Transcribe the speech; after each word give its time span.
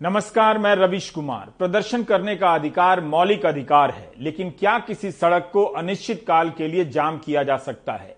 नमस्कार, 0.00 0.58
मैं 0.58 0.74
रविश 0.76 1.08
कुमार। 1.10 1.52
प्रदर्शन 1.58 2.02
करने 2.02 2.34
का 2.36 2.48
अधिकार 2.54 3.00
मौलिक 3.00 3.44
अधिकार 3.46 3.90
है, 3.90 4.10
लेकिन 4.20 4.50
क्या 4.50 4.78
किसी 4.78 5.10
सड़क 5.10 5.48
को 5.52 5.62
अनिश्चित 5.64 6.24
काल 6.26 6.50
के 6.50 6.68
लिए 6.68 6.84
जाम 6.84 7.16
किया 7.18 7.42
जा 7.42 7.56
सकता 7.56 7.92
है? 7.92 8.16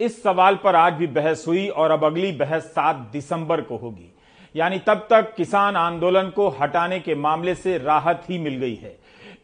इस 0.00 0.22
सवाल 0.22 0.56
पर 0.56 0.74
आज 0.74 0.92
भी 0.92 1.06
बहस 1.08 1.44
हुई 1.48 1.66
और 1.68 1.90
अब 1.90 2.04
अगली 2.04 2.32
बहस 2.32 2.64
सात 2.64 3.08
दिसंबर 3.12 3.60
को 3.60 3.76
होगी। 3.76 4.10
यानी 4.54 4.78
तब 4.78 5.06
तक 5.10 5.32
किसान 5.36 5.76
आंदोलन 5.76 6.30
को 6.30 6.48
हटाने 6.60 7.00
के 7.00 7.14
मामले 7.14 7.54
से 7.54 7.78
राहत 7.78 8.24
ही 8.30 8.38
मिल 8.38 8.56
गई 8.56 8.74
है। 8.74 8.96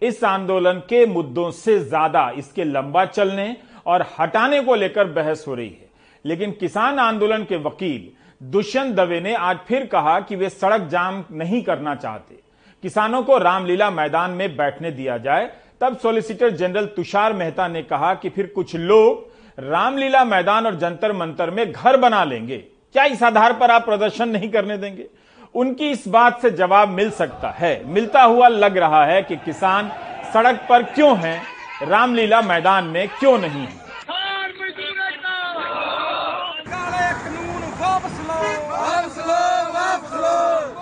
इस 0.02 0.22
आंदोलन 0.24 0.82
के 0.88 1.06
मुद्दों 1.06 1.50
से 1.52 1.78
ज़्यादा 1.78 2.28
इसके 2.38 2.64
लंबा 2.64 3.04
चलने 3.04 3.56
और 3.86 4.06
हटाने 4.18 4.60
को 4.60 4.74
लेकर 4.74 5.12
बहस 5.12 5.44
हो 5.48 5.54
रही 5.54 5.68
है। 5.70 5.90
लेकिन 6.24 6.50
किसान 6.50 6.98
आंदोलन 6.98 7.44
के 7.44 7.56
वकील 7.62 8.12
दुष्यंत 8.42 8.94
दवे 8.94 9.20
ने 9.20 9.34
आज 9.34 9.58
फिर 9.68 9.86
कहा 9.86 10.20
कि 10.20 10.36
वे 10.36 10.48
सड़क 10.48 10.80
जाम 10.80 11.24
नहीं 11.32 11.62
करना 11.62 11.94
चाहते। 11.94 12.34
किसानों 12.82 13.22
को 13.22 13.38
रामलीला 13.38 13.90
मैदान 13.90 14.30
में 14.30 14.56
बैठने 14.56 14.90
दिया 14.90 15.18
जाए। 15.18 15.50
तब 15.80 15.96
सॉलिसिटर 15.96 16.50
जनरल 16.50 16.86
तुषार 16.86 17.32
मेहता 17.32 17.68
ने 17.68 17.82
कहा 17.82 18.14
कि 18.14 18.28
फिर 18.28 18.46
कुछ 18.46 18.76
लोग 18.76 19.32
रामलीला 19.58 20.24
मैदान 20.24 20.66
और 20.66 20.74
जंतर 20.74 21.12
मंतर 21.12 21.50
में 21.50 21.72
घर 21.72 21.96
बना 21.96 22.24
लेंगे। 22.24 22.58
क्या 22.92 23.04
इस 23.04 23.22
आधार 23.22 23.52
पर 23.52 23.70
आप 23.70 23.84
प्रदर्शन 23.84 24.28
नहीं 24.28 24.50
करने 24.50 24.78
देंगे? 24.78 25.06
उनकी 25.54 25.90
इस 25.90 26.08
बात 26.08 26.42
से 26.42 26.50
जवाब 26.50 26.88
मिल 26.88 27.10
सकता 27.10 27.50
है। 27.50 27.84
मिलता 27.84 28.22
हुआ 28.22 28.48
लग 28.48 28.76
रहा 28.76 29.04
है 29.04 29.22
कि 29.22 29.36
किसान 29.36 29.90
सड़क 30.34 30.66
पर 30.68 30.82
क्यों 30.82 31.18
हैं, 31.18 31.42
रामलीला 31.82 32.42
मैदान 32.42 32.84
में 32.84 33.08
क्यों 33.08 33.38
नहीं 33.38 33.60
है। 33.60 33.85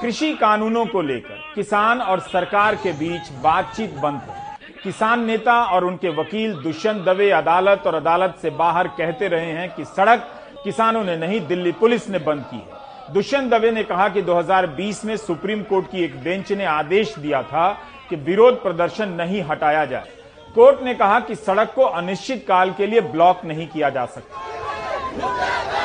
कृषि 0.05 0.33
कानूनों 0.35 0.85
को 0.87 1.01
लेकर 1.03 1.37
किसान 1.55 2.01
और 2.01 2.21
सरकार 2.21 2.75
के 2.75 2.93
बीच 2.93 3.29
बातचीत 3.43 3.95
बंद 3.95 4.21
है। 4.21 4.57
किसान 4.83 5.25
नेता 5.25 5.53
और 5.65 5.85
उनके 5.85 6.09
वकील 6.09 6.53
दुष्यंत 6.55 7.05
दवे 7.05 7.31
अदालत 7.31 7.87
और 7.87 7.95
अदालत 7.95 8.35
से 8.43 8.51
बाहर 8.51 8.89
कहते 8.89 9.29
रहे 9.29 9.53
हैं 9.53 9.69
कि 9.75 9.85
सड़क 9.85 10.27
किसानों 10.65 11.05
ने 11.05 11.17
नहीं, 11.17 11.41
दिल्ली 11.47 11.73
पुलिस 11.73 12.09
ने 12.09 12.19
बंद 12.19 12.45
की 12.51 12.57
है। 12.57 13.13
दुष्यंत 13.15 13.51
दवे 13.51 13.71
ने 13.71 13.85
कहा 13.85 14.09
कि 14.09 14.23
2020 14.23 15.05
में 15.05 15.17
सुप्रीम 15.17 15.63
कोर्ट 15.63 15.87
की 15.87 16.05
एक 16.05 16.23
बेंच 16.25 16.53
ने 16.53 16.65
आदेश 16.65 17.15
दिया 17.19 17.43
था 17.43 17.69
कि 18.11 18.17
विरोध 18.17 18.63
प्रदर्शन 18.63 19.09
नहीं 19.09 19.43
हटाया 19.43 19.85
जाए। 19.85 20.09
कोर्ट 20.55 20.83
ने 20.83 20.95
कहा 20.95 21.21
कि 21.21 21.35
सड़क 21.35 21.73
को 21.77 21.83
अनिश्चित 21.83 22.45
काल 22.49 22.73
के 22.73 22.87
लिए 22.87 23.01
ब्लॉक 23.01 23.45
नहीं 23.45 23.69
किया 23.69 23.91
जा 23.91 24.05
सकता। 24.07 25.84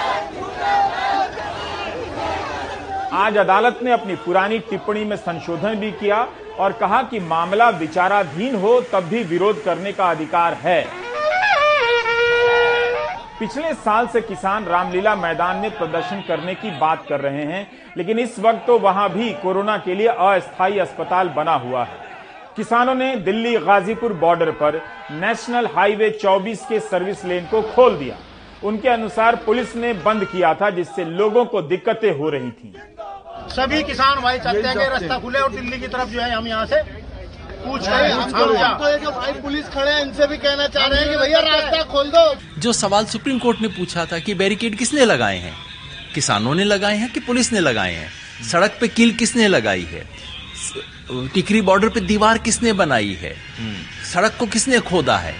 आज 3.19 3.37
अदालत 3.37 3.79
ने 3.83 3.91
अपनी 3.91 4.15
पुरानी 4.15 4.57
टिप्पणी 4.59 5.03
में 5.05 5.15
संशोधन 5.15 5.75
भी 5.75 5.91
किया 5.91 6.17
और 6.59 6.71
कहा 6.71 7.01
कि 7.03 7.19
मामला 7.19 7.69
विचाराधीन 7.69 8.55
हो 8.55 8.79
तब 8.91 9.03
भी 9.03 9.23
विरोध 9.23 9.63
करने 9.63 9.91
का 9.93 10.09
अधिकार 10.11 10.53
है। 10.53 10.81
पिछले 13.39 13.73
साल 13.73 14.07
से 14.07 14.21
किसान 14.21 14.65
रामलीला 14.65 15.15
मैदान 15.15 15.57
में 15.57 15.77
प्रदर्शन 15.77 16.23
करने 16.27 16.55
की 16.55 16.71
बात 16.79 17.05
कर 17.09 17.19
रहे 17.19 17.43
हैं, 17.43 17.67
लेकिन 17.97 18.19
इस 18.19 18.39
वक्त 18.39 18.65
तो 18.67 18.79
वहाँ 18.79 19.09
भी 19.09 19.29
कोरोना 19.33 19.77
के 19.77 19.95
लिए 19.95 20.07
अस्थायी 20.07 20.79
अस्पताल 20.79 21.29
बना 21.29 21.55
हुआ 21.57 21.83
है। 21.83 21.97
किसानों 22.55 22.95
ने 22.95 23.15
दिल्ली 23.17 23.55
गाजीपुर 23.57 24.13
बॉर्डर 24.15 24.51
पर 24.53 24.81
नेशनल 25.11 25.67
हाईवे 25.67 26.09
24 26.21 26.65
के 26.69 26.79
सर्विस 26.79 27.25
लेन 27.25 27.45
को 27.45 27.61
खोल 27.75 27.97
दिया। 27.97 28.15
उनके 28.63 28.89
अनुसार 28.89 29.35
पुलिस 29.35 29.75
ने 29.75 29.93
बंद 29.95 30.23
किया 30.25 30.53
था, 30.53 30.69
जिससे 30.69 31.03
लोगों 31.05 31.45
को 31.45 31.61
दिक्कतें 31.61 32.11
हो 32.17 32.29
रही 32.29 32.51
थी। 32.51 32.73
सभी 33.49 33.83
किसान 33.83 34.19
भाई 34.19 34.39
चाहते 34.39 34.67
हैं 34.67 34.77
कि 34.77 34.85
रास्ता 34.85 35.19
खुले 35.19 35.39
और 35.39 35.51
दिल्ली 35.51 35.79
की 35.79 35.87
तरफ़ 35.87 36.09
जो 36.09 36.21
है 36.21 36.35
हम 36.35 36.47
यहाँ 36.47 36.65
से 36.65 36.81
पूछ 37.65 37.87
रहे 37.87 38.11
हैं। 38.11 38.31
तो, 38.31 38.45
तो 38.45 38.97
जो 38.97 39.11
भाई 39.11 39.31
पुलिस 39.31 39.65
खड़े 39.65 39.91
हैं 39.91 40.01
इनसे 40.01 40.27
भी 40.27 40.37
कहना 40.37 40.67
चाह 40.67 40.85
रहे 40.87 40.99
हैं 40.99 41.09
कि 41.09 41.15
भैया 41.17 41.39
रास्ता 41.39 41.83
खोल 41.83 42.07
दो। 42.07 42.61
जो 42.61 42.73
सवाल 42.73 43.05
सुप्रीम 43.05 43.39
कोर्ट 43.39 43.61
ने 43.61 43.67
पूछा 43.67 44.05
था 44.05 44.19
कि 44.19 44.33
बैरिकेड 44.33 44.77
किसने 44.77 45.05
लगाए 45.05 45.37
हैं? 45.37 45.53
किसानों 46.15 46.55
ने 46.55 46.63
लगाए 46.63 46.97
हैं 46.97 47.11
कि 47.13 47.19
पुलिस 47.19 47.53
ने 47.53 47.59
लगाए 47.59 47.93
हैं? 47.93 48.09
सड़क 48.51 48.77
पे 48.81 48.87
कील 48.87 49.13
किसने 49.13 49.47
लगाई 49.47 49.87
है? 49.91 50.07
टिकरी 51.33 51.61
बॉर्डर 51.61 51.89
पे 51.89 51.99
दीवार 51.99 52.37
किसने 52.37 52.73
बनाई 52.73 53.17
है? 53.21 53.35
सड़क 54.13 54.35
को 54.39 54.45
किसने 54.45 54.79
खोदा 54.79 55.17
है? 55.17 55.35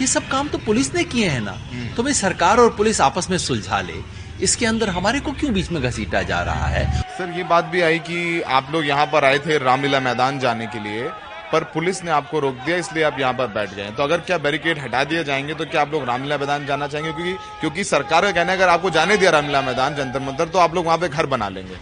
ये 0.00 0.06
सब 0.06 0.28
काम 0.28 0.48
तो 0.48 0.58
पुलिस 0.58 0.94
ने 0.94 1.04
किए 1.04 1.28
हैं 1.28 1.40
ना। 1.40 1.58
तो 1.96 2.02
भाई 2.02 2.12
सरकार 2.12 2.56
और 2.56 2.70
पुलिस 2.70 3.00
आपस 3.00 3.30
में 3.30 3.38
सुलझा 3.38 3.80
ले। 3.80 4.23
इसके 4.42 4.66
अंदर 4.66 4.88
हमारे 4.88 5.20
को 5.20 5.32
क्यों 5.32 5.52
बीच 5.54 5.70
में 5.70 5.82
घसीटा 5.82 6.22
जा 6.22 6.40
रहा 6.42 6.66
है? 6.66 7.02
सर 7.18 7.30
ये 7.36 7.44
बात 7.44 7.64
भी 7.64 7.80
आई 7.80 7.98
कि 7.98 8.40
आप 8.42 8.68
लोग 8.72 8.86
यहाँ 8.86 9.06
पर 9.06 9.24
आए 9.24 9.38
थे 9.38 9.58
रामलीला 9.58 10.00
मैदान 10.00 10.38
जाने 10.38 10.66
के 10.66 10.80
लिए 10.80 11.08
पर 11.52 11.64
पुलिस 11.64 12.02
ने 12.04 12.10
आपको 12.10 12.38
रोक 12.40 12.54
दिया 12.56 12.76
इसलिए 12.76 13.04
आप 13.04 13.20
यहाँ 13.20 13.32
पर 13.32 13.46
बैठ 13.46 13.74
गए। 13.74 13.90
तो 13.90 14.02
अगर 14.02 14.20
क्या 14.20 14.38
बैरिकेड 14.38 14.78
हटा 14.78 15.02
दिए 15.04 15.24
जाएँगे 15.24 15.54
तो 15.54 15.64
क्या 15.64 15.82
आप 15.82 15.92
लोग 15.92 16.04
रामलीला 16.04 16.38
मैदान 16.38 16.66
जाना 16.66 16.86
चाहेंगे? 16.88 17.12
क्योंकि 17.12 17.32
क्योंकि 17.60 17.84
सरकार 17.84 18.22
का 18.22 18.32
कहना 18.32 18.52
है 18.52 18.58
अगर 18.58 18.68
आपको 18.68 18.90
जाने 18.90 19.16
दिया 19.16 19.30
रामलीला 19.30 19.62
मैदान 19.62 19.94
जंतर 19.94 20.20
मंतर 20.20 20.48
तो 20.48 20.58
आप 20.58 20.74
लोग 20.74 20.86
वहाँ 20.86 20.98
पे 20.98 21.08
घर 21.08 21.26
बना 21.26 21.48
लेंगे। 21.48 21.76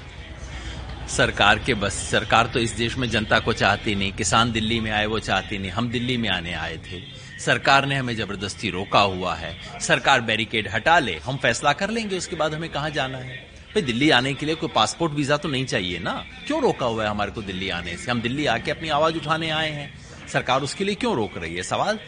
सरकार 1.09 1.59
के 1.59 1.75
बस 1.75 1.95
सरकार 2.11 2.47
तो 2.47 2.61
इस 2.61 2.73
देश 2.73 2.97
में 2.99 3.09
जनता 3.11 3.39
को 3.39 3.53
चाहती 3.53 3.95
नहीं 3.95 4.13
किसान 4.13 4.53
दिल्ली 4.53 4.81
में 4.81 4.91
आए 4.91 5.07
वो 5.07 5.19
चाहती 5.21 5.59
नहीं। 5.59 5.71
हम 5.71 5.91
दिल्ली 5.91 6.17
में 6.17 6.29
आने 6.29 6.53
आए 6.55 6.77
थे। 6.77 7.01
सरकार 7.45 7.87
ने 7.87 7.95
हमें 7.95 8.17
ज़बरदस्ती 8.17 8.71
रोका 8.71 9.01
हुआ 9.01 9.35
है। 9.35 9.57
सरकार 9.81 10.21
बैरिकेड 10.21 10.69
हटा 10.69 10.99
ले, 10.99 11.21
हम 11.25 11.37
फैसला 11.37 11.73
कर 11.73 11.91
लेंगे, 11.91 12.19
उसके 12.19 12.37
बाद 12.37 12.55
हमें 12.55 12.71
कहाँ 12.71 12.91
जाना 12.91 13.19
है? 13.19 13.37
भाई, 13.73 13.83
दिल्ली 13.83 14.11
आने 14.11 14.35
के 14.35 14.47
लिए 14.47 14.55
कोई 14.55 14.69
पासपोर्ट, 14.75 15.13
वीज़ा 15.13 15.37
तो 15.37 15.49
नहीं 15.49 15.65
चाहिए 15.65 15.99
ना? 15.99 16.25
क्यों 16.47 16.63
रोका 16.63 16.87
हुआ 16.87 17.05
है 17.05 17.11
हमारे 17.11 17.31
को 17.31 17.43
दिल्ली 17.43 17.71
आने 17.71 17.97
से? 17.97 18.11
हम 18.11 18.21
दिल्ली 18.21 18.47
आके 18.47 18.71
अपनी 18.71 18.89
आवाज़ 18.89 19.17
उठाने 19.17 19.51
आए 19.51 19.71
हैं। 19.71 19.95
सरकार 20.29 20.61
उसके 20.61 20.85
लिए 20.85 20.95
क्यों 20.95 21.17
रोक 21.17 21.39
रही 21.39 21.57
है? 21.57 21.63
सवाल 21.63 21.99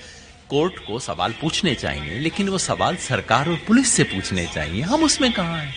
कोर्ट 0.51 0.79
को 0.79 0.99
सवाल 0.99 1.33
पूछने 1.33 1.75
चाहिए, 1.75 2.19
लेकिन 2.19 2.49
वो 2.49 2.59
सवाल 2.59 2.97
सरकार 2.97 3.49
और 3.49 3.57
पुलिस 3.57 3.89
से 3.89 4.03
पूछने 4.03 4.47
चाहिए। 4.47 4.83
हम 4.83 5.05
उसमें 5.05 5.33
कहा 5.33 5.57
है? 5.57 5.75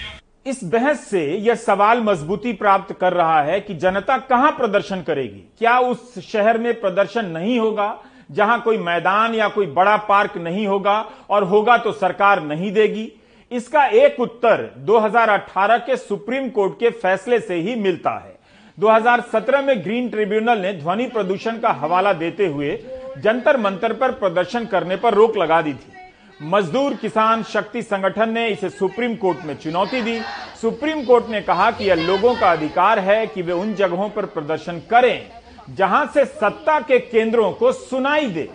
इस 0.48 0.64
बहस 0.64 1.08
से 1.10 1.38
यह 1.38 1.56
सवाल 1.56 2.02
मजबूती 2.02 2.54
प्राप्त 2.54 2.98
कर 3.02 3.14
रहा 3.14 3.42
है 3.42 3.60
कि 3.60 3.74
जनता 3.74 4.18
कहाँ 4.18 4.52
प्रदर्शन 4.52 5.02
करेगी। 5.02 5.40
क्या 5.58 5.80
उस 5.80 6.20
शहर 6.32 6.58
में 6.58 6.82
प्रदर्शन 6.82 7.26
नहीं 7.26 7.60
होगा? 7.60 8.04
जहाँ 8.30 8.60
कोई 8.62 8.78
मैदान 8.78 9.36
या 9.36 9.48
कोई 9.48 9.66
बड़ा 9.68 9.96
पार्क 10.08 10.38
नहीं 10.38 10.66
होगा 10.68 11.00
और 11.30 11.44
होगा 11.44 11.78
तो 11.78 11.92
सरकार 11.92 12.42
नहीं 12.44 12.72
देगी। 12.72 13.12
इसका 13.52 13.86
एक 13.86 14.20
उत्तर 14.20 14.70
2018 14.86 15.78
के 15.78 15.98
सुप्रीम 15.98 16.50
कोर्ट 16.50 16.74
के 16.80 16.90
फैसले 16.92 17.40
से 17.40 17.56
ही 17.56 17.76
मिलता 17.76 18.18
है। 18.18 18.36
2017 18.78 19.62
में 19.62 19.84
ग्रीन 19.84 20.10
ट्रिब्यूनल 20.10 20.60
ने 20.60 20.74
ध्वनि 20.74 21.06
प्रदूषण 21.06 21.58
का 21.60 21.70
हवाला 21.74 22.14
देते 22.14 22.48
हुए 22.48 22.72
जंतर 23.18 23.58
मंतर 23.58 23.94
पर 23.94 24.12
प्रदर्शन 24.14 24.66
करने 24.66 24.96
पर 24.96 25.14
रोक 25.14 25.38
लगा 25.38 25.62
दी 25.62 25.74
थी। 25.74 25.94
मजदूर 26.42 26.94
किसान 26.94 27.44
शक्ति 27.44 27.82
संगठन 27.82 28.30
ने 28.30 28.48
इसे 28.48 28.70
सुप्रीम 28.70 29.16
कोर्ट 29.16 29.46
में 29.46 29.56
चुनौती 29.56 30.02
दी। 30.02 30.20
सुप्रीम 30.62 31.04
कोर्ट 31.06 31.30
ने 31.30 31.42
कहा 31.42 31.70
कि 31.72 31.90
यह 31.90 32.06
लोगों 32.08 32.36
का 32.36 32.52
अधिकार 32.52 33.00
है 33.00 33.26
कि 33.28 33.42
वे 33.42 33.54
उन 33.54 33.74
जगहों 33.76 34.10
पर 34.10 34.26
प्रदर्शन 34.28 34.82
करें 34.90 35.30
जहाँ 35.68 36.06
से 36.14 36.26
सत्ता 36.26 36.80
के 36.80 37.00
केंद्रों 37.00 37.52
को 37.52 37.72
सुनाई 37.72 38.26
दे। 38.26 38.50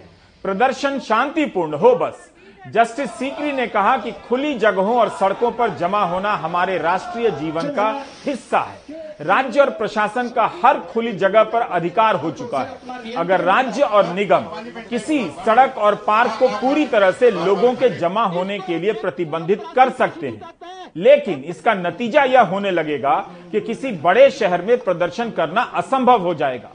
प्रदर्शन 0.45 0.99
शांतिपूर्ण 0.99 1.75
हो 1.75 1.95
बस। 1.95 2.29
जस्टिस 2.73 3.11
सीकरी 3.11 3.53
ने 3.53 3.67
कहा 3.67 3.97
कि 3.97 4.11
खुली 4.29 4.55
जगहों 4.55 4.97
और 4.97 5.09
सड़कों 5.11 5.51
पर 5.51 5.71
जमा 5.77 6.03
होना 6.05 6.33
हमारे 6.35 6.77
राष्ट्रीय 6.79 7.31
जीवन 7.31 7.69
का 7.69 7.89
हिस्सा 8.27 8.59
है। 8.59 9.01
राज्य 9.21 9.61
और 9.61 9.71
प्रशासन 9.71 10.29
का 10.29 10.45
हर 10.65 10.79
खुली 10.93 11.13
जगह 11.13 11.43
पर 11.45 11.61
अधिकार 11.61 12.17
हो 12.17 12.31
चुका 12.31 12.59
है। 12.59 13.13
अगर 13.15 13.41
राज्य 13.41 13.83
और 13.83 14.07
निगम 14.07 14.47
किसी 14.91 15.19
सड़क 15.47 15.79
और 15.79 15.95
पार्क 16.07 16.39
को 16.39 16.49
पूरी 16.61 16.87
तरह 16.87 17.11
से 17.11 17.31
लोगों 17.31 17.73
के 17.75 17.89
जमा 17.99 18.25
होने 18.27 18.59
के 18.59 18.79
लिए 18.79 18.93
प्रतिबंधित 18.93 19.63
कर 19.77 19.91
सकते 19.91 20.29
हैं, 20.29 20.53
लेकिन 20.97 21.45
इसका 21.45 21.75
नतीजा 21.75 22.23
यह 22.25 22.43
होने 22.43 22.71
लगेगा 22.71 23.15
कि 23.53 23.61
किसी 23.61 23.93
बड़े 23.99 24.31
शहर 24.31 24.63
में 24.63 24.79
प्रदर्शन 24.79 25.31
करना 25.31 25.63
असंभव 25.75 26.23
हो 26.23 26.35
जाएगा। 26.35 26.71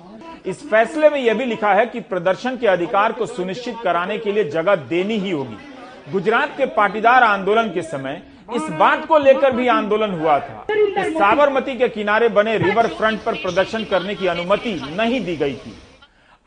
इस 0.47 0.69
फैसले 0.69 1.09
में 1.09 1.19
यह 1.19 1.33
भी 1.33 1.45
लिखा 1.45 1.73
है 1.73 1.85
कि 1.85 1.99
प्रदर्शन 1.99 2.57
के 2.57 2.67
अधिकार 2.67 3.11
को 3.11 3.25
सुनिश्चित 3.25 3.75
कराने 3.83 4.17
के 4.17 4.31
लिए 4.31 4.43
जगह 4.43 4.75
देनी 4.75 5.17
ही 5.17 5.31
होगी। 5.31 6.11
गुजरात 6.11 6.57
के 6.57 6.65
पाटीदार 6.65 7.23
आंदोलन 7.23 7.63
के 7.63 7.81
समय 7.81 8.21
इस 8.55 8.61
बात 8.69 9.05
को 9.05 9.17
लेकर 9.17 9.51
भी 9.51 9.67
आंदोलन 9.67 10.11
हुआ 10.11 10.39
था। 10.39 10.65
कि 10.69 11.11
साबरमती 11.11 11.75
के 11.75 11.89
किनारे 11.89 12.29
बने 12.29 12.57
रिवर 12.57 12.87
फ्रंट 12.87 13.23
पर 13.23 13.33
प्रदर्शन 13.33 13.83
करने 13.83 14.15
की 14.15 14.27
अनुमति 14.27 14.73
नहीं 14.95 15.25
दी 15.25 15.37
गई 15.37 15.55
थी। 15.55 15.73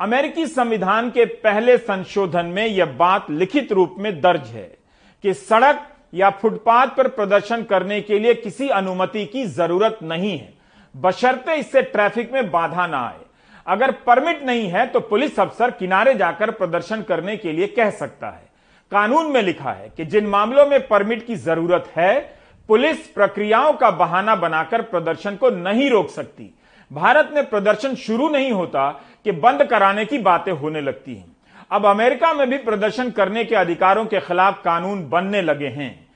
अमेरिकी 0.00 0.46
संविधान 0.46 1.10
के 1.10 1.24
पहले 1.24 1.78
संशोधन 1.78 2.46
में 2.46 2.66
यह 2.66 2.84
बात 2.84 3.26
लिखित 3.30 3.72
रूप 3.72 3.96
में 3.98 4.20
दर्ज 4.20 4.46
है 4.46 4.78
कि 5.22 5.34
सड़क 5.34 5.86
या 6.14 6.30
फुटपाथ 6.30 6.86
पर 6.86 7.08
प्रदर्शन 7.08 7.62
करने 7.62 8.00
के 8.00 8.18
लिए 8.18 8.34
किसी 8.34 8.68
अनुमति 8.68 9.24
की 9.26 9.44
ज़रूरत 9.46 9.98
नहीं 10.02 10.38
है। 10.38 10.52
बशर्ते 10.96 11.54
इससे 11.54 11.82
ट्रैफ़िक 11.82 12.32
में 12.32 12.50
बाधा 12.50 12.86
ना 12.86 12.98
आए। 12.98 13.29
अगर 13.70 13.90
परमिट 14.06 14.42
नहीं 14.42 14.68
है 14.68 14.86
तो 14.86 15.00
पुलिस 15.00 15.40
अफसर 15.40 15.70
किनारे 15.70 16.14
जाकर 16.14 16.50
प्रदर्शन 16.50 17.02
करने 17.02 17.36
के 17.36 17.52
लिए 17.52 17.66
कह 17.66 17.90
सकता 17.90 18.28
है। 18.28 18.48
कानून 18.92 19.30
में 19.32 19.40
लिखा 19.42 19.72
है 19.72 19.92
कि 19.96 20.04
जिन 20.04 20.26
मामलों 20.26 20.66
में 20.66 20.86
परमिट 20.88 21.26
की 21.26 21.36
ज़रूरत 21.36 21.92
है, 21.96 22.18
पुलिस 22.68 23.06
प्रक्रियाओं 23.08 23.72
का 23.72 23.90
बहाना 23.90 24.34
बनाकर 24.36 24.82
प्रदर्शन 24.82 25.36
को 25.36 25.50
नहीं 25.50 25.88
रोक 25.90 26.10
सकती। 26.10 26.54
भारत 26.90 27.30
में 27.34 27.48
प्रदर्शन 27.50 27.94
शुरू 27.96 28.28
नहीं 28.28 28.50
होता 28.52 28.88
कि 29.24 29.32
बंद 29.32 29.64
कराने 29.64 30.04
की 30.04 30.18
बातें 30.18 30.52
होने 30.52 30.80
लगती 30.80 31.14
हैं। 31.14 31.36
अब 31.70 31.86
अमेरिका 31.86 32.32
में 32.34 32.48
भी 32.50 32.58
प्रदर्शन 32.58 33.10
करने 33.10 33.44
के 33.44 33.54
अधिकारों 33.54 34.04
के 34.04 34.20
खिलाफ 34.20 34.62
कानून 34.64 35.08
बनने 35.08 35.42
लगे 35.42 35.68
हैं। 35.68 36.08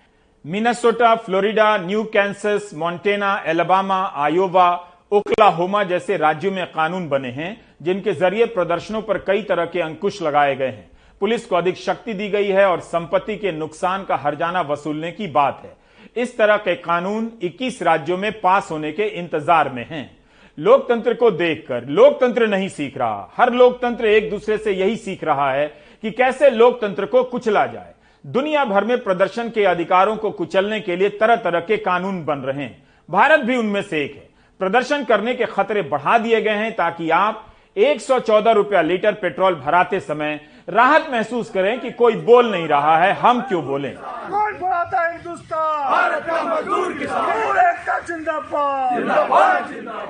Minnesota, 0.45 1.15
Florida, 1.15 1.77
new 1.79 2.03
Kansas 2.05 2.71
Montana 2.75 3.43
Alabama, 3.47 4.01
Iowa 4.17 4.69
Oklahoma 5.15 5.83
जैसे 5.85 6.17
राज्यों 6.17 6.51
में 6.53 6.65
कानून 6.67 7.09
बने 7.09 7.29
हैं, 7.29 7.57
जिनके 7.83 8.13
ज़रिए 8.13 8.47
प्रदर्शनों 8.47 9.03
पर 9.03 9.19
कई 9.19 9.43
तरह 9.43 9.65
के 9.65 9.81
अंकुश 9.81 10.21
लगाए 10.23 10.57
गए 10.57 10.67
हैं। 10.67 10.91
पुलिस 11.21 11.45
को 11.47 11.57
अधिक 11.57 11.77
शक्ति 11.77 12.15
दी 12.15 12.29
गई 12.29 12.49
है 12.49 12.65
और 12.67 12.81
संपत्ति 12.81 13.37
के 13.37 13.53
नुकसान 13.53 14.05
का 14.05 14.17
हरजाना 14.17 14.61
वसूलने 14.63 15.13
की 15.13 15.27
बात 15.27 15.63
है। 15.65 16.23
इस 16.23 16.37
तरह 16.39 16.57
के 16.57 16.75
कानून 16.77 17.31
21 17.43 17.83
राज्यों 17.83 18.19
में 18.19 18.31
पास 18.41 18.71
होने 18.71 18.93
के 18.93 19.07
इंतज़ार 19.13 19.69
में 19.69 19.87
हैं। 19.91 20.11
लोकतंत्र 20.59 21.15
को 21.15 21.31
देखकर, 21.31 21.87
लोकतंत्र 21.87 22.47
नहीं 22.47 22.69
सीख 22.71 22.99
रहा। 22.99 23.33
हर 23.37 23.53
लोकतंत्र 23.53 24.07
एक 24.07 24.31
दूसरे 24.31 24.59
से 24.59 24.73
यही 24.73 24.97
सीख 24.97 25.25
रहा 25.25 25.51
है 25.53 25.67
कि 26.03 26.11
कैसे 26.11 26.51
लोकतंत्र 26.51 27.07
को 27.07 27.23
कुचला 27.23 27.67
जाए। 27.67 27.95
दुनिया 28.25 28.65
भर 28.65 28.85
में 28.85 28.99
प्रदर्शन 28.99 29.51
के 29.51 29.65
अधिकारों 29.67 30.17
को 30.17 30.31
कुचलने 30.33 30.81
के 30.81 30.97
लिए 30.97 31.09
तरह 31.17 31.37
तरह 31.39 31.61
के 31.61 31.77
कानून 31.79 32.25
बन 32.25 32.39
रहे 32.41 32.63
हैं। 32.63 32.87
भारत 33.09 33.41
भी 33.41 33.57
उनमें 33.57 33.83
से 33.83 34.05
एक 34.05 34.15
है। 34.15 34.33
प्रदर्शन 34.61 35.05
करने 35.05 35.35
के 35.35 35.45
खतरे 35.45 35.83
बढ़ा 35.83 36.19
दिए 36.19 36.43
गए 36.43 36.51
हैं 36.51 36.77
ताकि 36.77 37.11
आप 37.11 37.47
114 37.77 38.53
रुपया 38.53 38.83
लीटर 38.83 39.13
पेट्रोल 39.13 39.55
भराते 39.55 40.01
समय 40.01 40.41
राहत 40.69 41.07
महसूस 41.13 41.51
करें 41.51 41.81
कि 41.81 41.91
कोई 41.91 42.17
बोल 42.17 42.51
नहीं 42.51 42.69
रहा 42.69 42.99
है 42.99 43.13
हम 43.13 43.41
क्यों 43.41 43.67
बोले? 43.67 43.89
कौन 43.89 44.53
बढ़ाता 44.53 45.01
है 45.01 45.13
हिंदुस्तान? 45.13 45.91
भारत 45.91 46.27
का 46.27 46.45
मजदूर 46.45 46.93
किसान। 46.93 47.59
एकता 47.59 47.99
जिंदाबाद। 47.99 48.93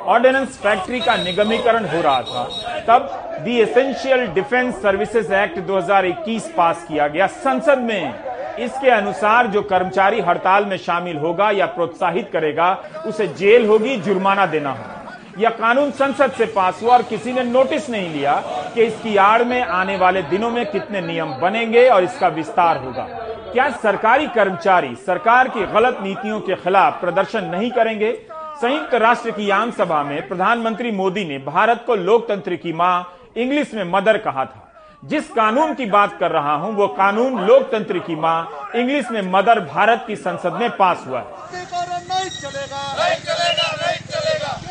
ऑर्डिनेंस 0.07 0.59
फैक्ट्री 0.59 1.01
का 1.01 1.17
निगमीकरण 1.17 1.85
हो 1.85 2.01
रहा 2.01 2.23
था। 2.23 2.49
तब 2.89 3.29
the 3.45 3.61
essential 3.61 4.27
defence 4.27 4.83
services 4.83 5.35
act 5.35 5.59
2021 5.59 6.53
pass 6.57 6.85
किया 6.89 7.09
गया 7.09 7.27
संसद 7.27 7.79
में। 7.79 8.15
इसके 8.59 8.91
अनुसार 8.91 9.47
जो 9.47 9.63
कर्मचारी 9.63 10.21
हड़ताल 10.21 10.65
में 10.65 10.77
शामिल 10.77 11.17
होगा 11.17 11.51
या 11.51 11.67
प्रोत्साहित 11.67 12.31
करेगा, 12.33 12.73
उसे 13.07 13.27
जेल 13.29 13.67
होगी, 13.67 13.97
जुर्माना 13.97 14.47
देना 14.47 14.71
होगा। 14.71 15.01
यह 15.39 15.51
कानून 15.51 15.91
संसद 15.91 16.33
से 16.33 16.47
पास 16.47 16.83
हुआ 16.83 16.93
और 16.93 17.03
किसी 17.03 17.33
ने 17.33 17.43
नोटिस 17.43 17.89
नहीं 17.91 18.13
लिया 18.13 18.35
कि 18.75 18.83
इसकी 18.83 19.17
आड़ 19.17 19.45
में 19.45 19.61
आने 19.63 19.97
वाले 19.97 20.23
दिनों 20.23 20.51
में 20.51 20.65
कितने 20.67 21.01
नियम 21.01 21.33
बनेंगे 21.33 21.89
और 21.89 22.05
इसका 22.05 22.29
विस्तार 22.29 22.77
होगा। 22.77 23.07
क्या 23.53 23.69
सरकारी 23.71 24.27
कर्मचारी 24.27 24.95
सरकार 24.97 25.49
की 25.49 25.67
गलत 25.67 25.99
नीतियों 26.03 26.41
के 26.41 26.55
खिलाफ 26.55 27.01
प्रदर्शन 27.01 27.45
नहीं 27.45 27.71
करेंगे? 27.71 28.13
संयुक्त 28.61 28.95
राष्ट्र 28.95 29.31
की 29.31 29.51
आम 29.51 29.71
सभा 29.71 30.03
में 30.03 30.29
प्रधानमंत्री 30.29 30.91
मोदी 30.91 31.25
ने 31.25 31.39
भारत 31.39 31.85
को 31.87 31.95
लोकतंत्र 31.95 32.57
की 32.57 32.73
माँ 32.73 33.07
इंग्लिश 33.37 33.75
में 33.75 33.85
मदर 33.85 34.19
कहा 34.19 34.45
था। 34.45 34.64
जिस 35.05 35.29
कानून 35.31 35.73
की 35.75 35.87
बात 35.87 36.17
कर 36.21 36.31
रहा 36.31 36.55
हूँ, 36.55 36.73
वो 36.75 36.87
कानून 36.91 37.39
लोकतंत्र 37.47 37.99
की 37.99 38.15
माँ, 38.17 38.71
इंग्लिश 38.75 39.11
में 39.11 39.21
मदर 39.33 39.61
भारत 39.63 40.05
की 40.07 40.17
संसद 40.17 40.53
में 40.53 40.71
पास 40.77 41.05
हुआ 41.07 41.21
है। 41.21 41.27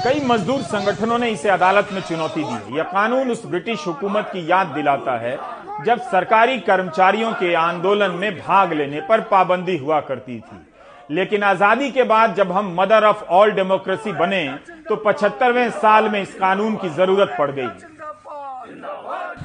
कई 0.03 0.21
मजदूर 0.25 0.61
संगठनों 0.63 1.17
ने 1.17 1.29
इसे 1.29 1.49
अदालत 1.49 1.89
में 1.93 2.01
चुनौती 2.01 2.43
दी 2.43 2.77
यह 2.77 2.83
कानून 2.85 3.31
उस 3.31 3.45
ब्रिटिश 3.45 3.85
हुकूमत 3.87 4.29
की 4.33 4.49
याद 4.51 4.67
दिलाता 4.69 5.17
है, 5.19 5.37
जब 5.85 6.01
सरकारी 6.11 6.59
कर्मचारियों 6.61 7.31
के 7.33 7.53
आंदोलन 7.55 8.11
में 8.13 8.31
भाग 8.37 8.73
लेने 8.73 9.01
पर 9.01 9.21
पाबंदी 9.31 9.77
हुआ 9.77 9.99
करती 10.01 10.39
थी। 10.39 10.67
लेकिन 11.09 11.43
आज़ादी 11.43 11.89
के 11.91 12.03
बाद 12.05 12.35
जब 12.35 12.51
हम 12.51 12.75
मदर 12.79 13.03
ऑफ़ 13.03 13.23
ऑल 13.29 13.51
डेमोक्रेसी 13.51 14.11
बने 14.13 14.45
तो 14.89 14.95
पचहत्तरवें 14.97 15.69
साल 15.71 16.09
में 16.09 16.21
इस 16.21 16.33
कानून 16.35 16.75
की 16.75 16.89
ज़रूरत 16.91 17.35
पड़ 17.39 17.51
गई। 17.51 17.67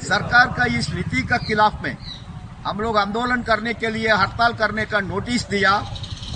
सरकार 0.00 0.46
का 0.48 0.64
इस 0.78 0.88
नीति 0.90 1.22
का 1.22 1.36
खिलाफ 1.38 1.82
में 1.82 1.96
हम 2.66 2.80
लोग 2.80 2.96
आंदोलन 2.98 3.42
करने 3.42 3.74
के 3.74 3.90
लिए, 3.90 4.08
हड़ताल 4.08 4.52
करने 4.52 4.84
का 4.84 5.00
नोटिस 5.00 5.48
दिया। 5.48 5.80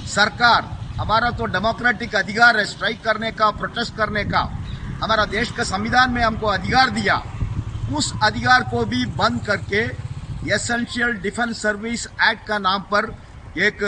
सरकार, 0.06 0.62
हमारा 0.99 1.31
तो 1.31 1.47
डेमोक्रेटिक 1.47 2.14
अधिकार 2.17 2.59
है 2.59 2.64
स्ट्राइक 2.64 3.03
करने 3.05 3.31
का 3.32 3.50
प्रोटेस्ट 3.50 3.97
करने 3.97 4.25
का। 4.25 4.41
हमारा 5.03 5.25
देश 5.25 5.50
का 5.50 5.64
संविधान 5.64 6.11
में 6.11 6.23
हमको 6.23 6.47
अधिकार 6.47 6.91
दिया। 6.91 7.23
उस 7.97 8.12
अधिकार 8.23 8.62
को 8.62 8.85
भी 8.85 9.05
बंद 9.06 9.44
करके 9.47 9.82
एसेंशियल 10.55 11.12
डिफेंस 11.12 11.62
सर्विस 11.62 12.06
एक्ट 12.06 12.47
का 12.47 12.58
नाम 12.58 12.81
पर 12.82 13.11
एक 13.58 13.79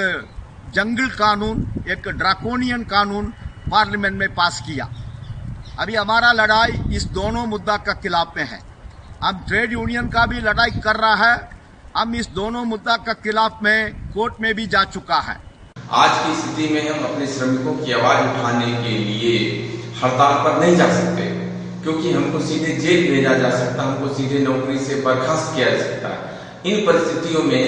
जंगल 0.75 1.09
कानून, 1.09 1.67
एक 1.88 2.09
ड्राकोनियन 2.09 2.85
कानून 2.85 3.32
पार्लियामेंट 3.70 4.19
में 4.19 4.35
पास 4.35 4.62
किया। 4.67 4.88
अभी 5.79 5.94
हमारा 5.94 6.32
लड़ाई 6.32 6.82
इस 6.93 7.05
दोनों 7.05 7.47
मुद्दा 7.47 7.77
का 7.77 7.93
खिलाफ 7.93 8.32
में 8.37 8.44
है। 8.44 8.74
हम 9.25 9.37
ट्रेड 9.49 9.73
यूनियन 9.73 10.09
का 10.09 10.25
भी 10.26 10.41
लड़ाई 10.41 10.81
कर 10.85 10.97
रहा 10.97 11.15
है। 11.17 11.37
हम 11.97 12.15
इस 12.15 12.29
दोनों 12.31 12.65
मुद्दा 12.65 12.97
का 12.97 13.12
खिलाफ 13.15 13.59
में 13.62 14.11
कोर्ट 14.12 14.35
में 14.41 14.55
भी 14.55 14.67
जा 14.67 14.82
चुका 14.87 15.21
है। 15.21 15.37
आज 15.93 16.19
की 16.19 16.35
स्थिति 16.41 16.69
में 16.75 16.88
हम 16.88 17.05
अपने 17.05 17.26
श्रमिकों 17.26 17.75
की 17.76 17.93
आवाज़ 17.93 18.19
उठाने 18.25 18.67
के 18.82 18.91
लिए 18.99 19.38
हड़ताल 20.03 20.35
पर 20.44 20.61
नहीं 20.61 20.76
जा 20.76 20.88
सकते, 20.93 21.29
क्योंकि 21.82 22.12
हमको 22.12 22.41
सीधे 22.41 22.76
जेल 22.76 23.09
भेजा 23.11 23.32
जा 23.35 23.50
सकता 23.50 23.82
है, 23.82 23.88
हमको 23.88 24.15
सीधे 24.15 24.38
नौकरी 24.41 24.79
से 24.81 25.00
बर्खास्त 25.03 25.55
किया 25.55 25.70
जा 25.70 25.79
सकता 25.79 26.09
है। 26.09 26.19
इन 26.67 26.87
परिस्थितियों 26.87 27.43
में 27.44 27.65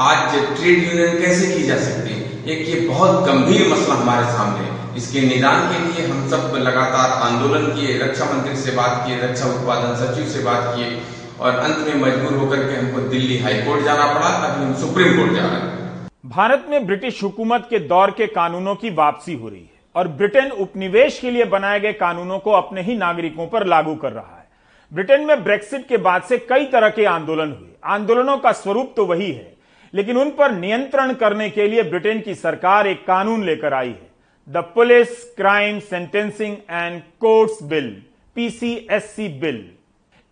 आज 0.00 0.34
ट्रेड 0.34 0.84
यूनियन 0.84 1.20
कैसे 1.22 1.54
की 1.56 1.62
जा 1.62 1.78
सकती 1.78 2.12
है? 2.12 2.44
एक 2.46 2.68
ये 2.68 2.80
बहुत 2.88 3.24
गंभीर 3.26 3.66
मसला 3.68 3.94
हमारे 3.94 4.26
सामने 4.32 4.68
इसके 4.96 5.20
निदान 5.22 5.68
के 5.68 5.78
लिए 5.82 6.06
हम 6.06 6.28
सब 6.28 6.56
लगातार 6.58 7.10
आंदोलन 7.22 7.66
किए 7.74 7.98
रक्षा 7.98 8.24
मंत्री 8.24 8.56
से 8.56 8.70
बात 8.72 9.02
किए, 9.06 9.18
रक्षा 9.20 9.46
उत्पादन 9.48 9.94
सचिव 9.96 10.24
से 10.26 10.42
बात 10.44 10.74
किए 10.74 11.00
और 11.40 11.58
अंत 11.58 11.86
में 11.86 11.94
मजबूर 11.96 12.38
होकर 12.38 12.66
के 12.68 12.76
हमको 12.76 13.08
दिल्ली 13.08 13.38
हाईकोर्ट 13.38 13.84
जाना 13.84 14.06
पड़ा 14.06 14.28
अभी 14.28 14.64
हम 14.64 14.74
सुप्रीम 14.80 15.16
कोर्ट 15.16 15.32
जा 15.32 15.42
रहे 15.42 15.60
हैं। 15.60 16.08
भारत 16.30 16.66
में 16.70 16.86
ब्रिटिश 16.86 17.22
हुकूमत 17.22 17.66
के 17.70 17.78
दौर 17.86 18.10
के 18.10 18.26
कानूनों 18.28 18.74
की 18.74 18.90
वापसी 18.96 19.34
हो 19.34 19.48
रही 19.48 19.60
है 19.60 19.78
और 19.94 20.08
ब्रिटेन 20.18 20.50
उपनिवेश 20.58 21.18
के 21.18 21.30
लिए 21.30 21.44
बनाए 21.46 21.80
गए 21.80 21.92
कानूनों 21.94 22.38
को 22.38 22.50
अपने 22.52 22.82
ही 22.82 22.96
नागरिकों 22.96 23.46
पर 23.46 23.66
लागू 23.66 23.94
कर 23.94 24.12
रहा 24.12 24.36
है। 24.36 24.48
ब्रिटेन 24.92 25.26
में 25.26 25.42
ब्रेक्सिट 25.44 25.88
के 25.88 25.96
बाद 25.98 26.22
से 26.22 26.38
कई 26.40 26.64
तरह 26.66 26.88
के 26.90 27.04
आंदोलन 27.06 27.48
हुए। 27.50 27.68
आंदोलनों 27.86 28.36
का 28.38 28.52
स्वरूप 28.52 28.92
तो 28.96 29.06
वही 29.06 29.30
है, 29.32 29.52
लेकिन 29.94 30.16
उन 30.16 30.30
पर 30.30 30.52
नियंत्रण 30.52 31.12
करने 31.14 31.48
के 31.50 31.66
लिए 31.68 31.82
ब्रिटेन 31.84 32.20
की 32.20 32.34
सरकार 32.36 32.86
एक 32.86 33.06
कानून 33.06 33.44
लेकर 33.44 33.74
आई 33.74 33.88
है। 33.88 34.09
The 34.50 34.56
police 34.74 35.08
crime 35.34 35.78
sentencing 35.80 36.56
and 36.70 37.00
courts 37.20 37.62
bill 37.62 37.90
PCSC 38.36 39.28
bill 39.40 39.64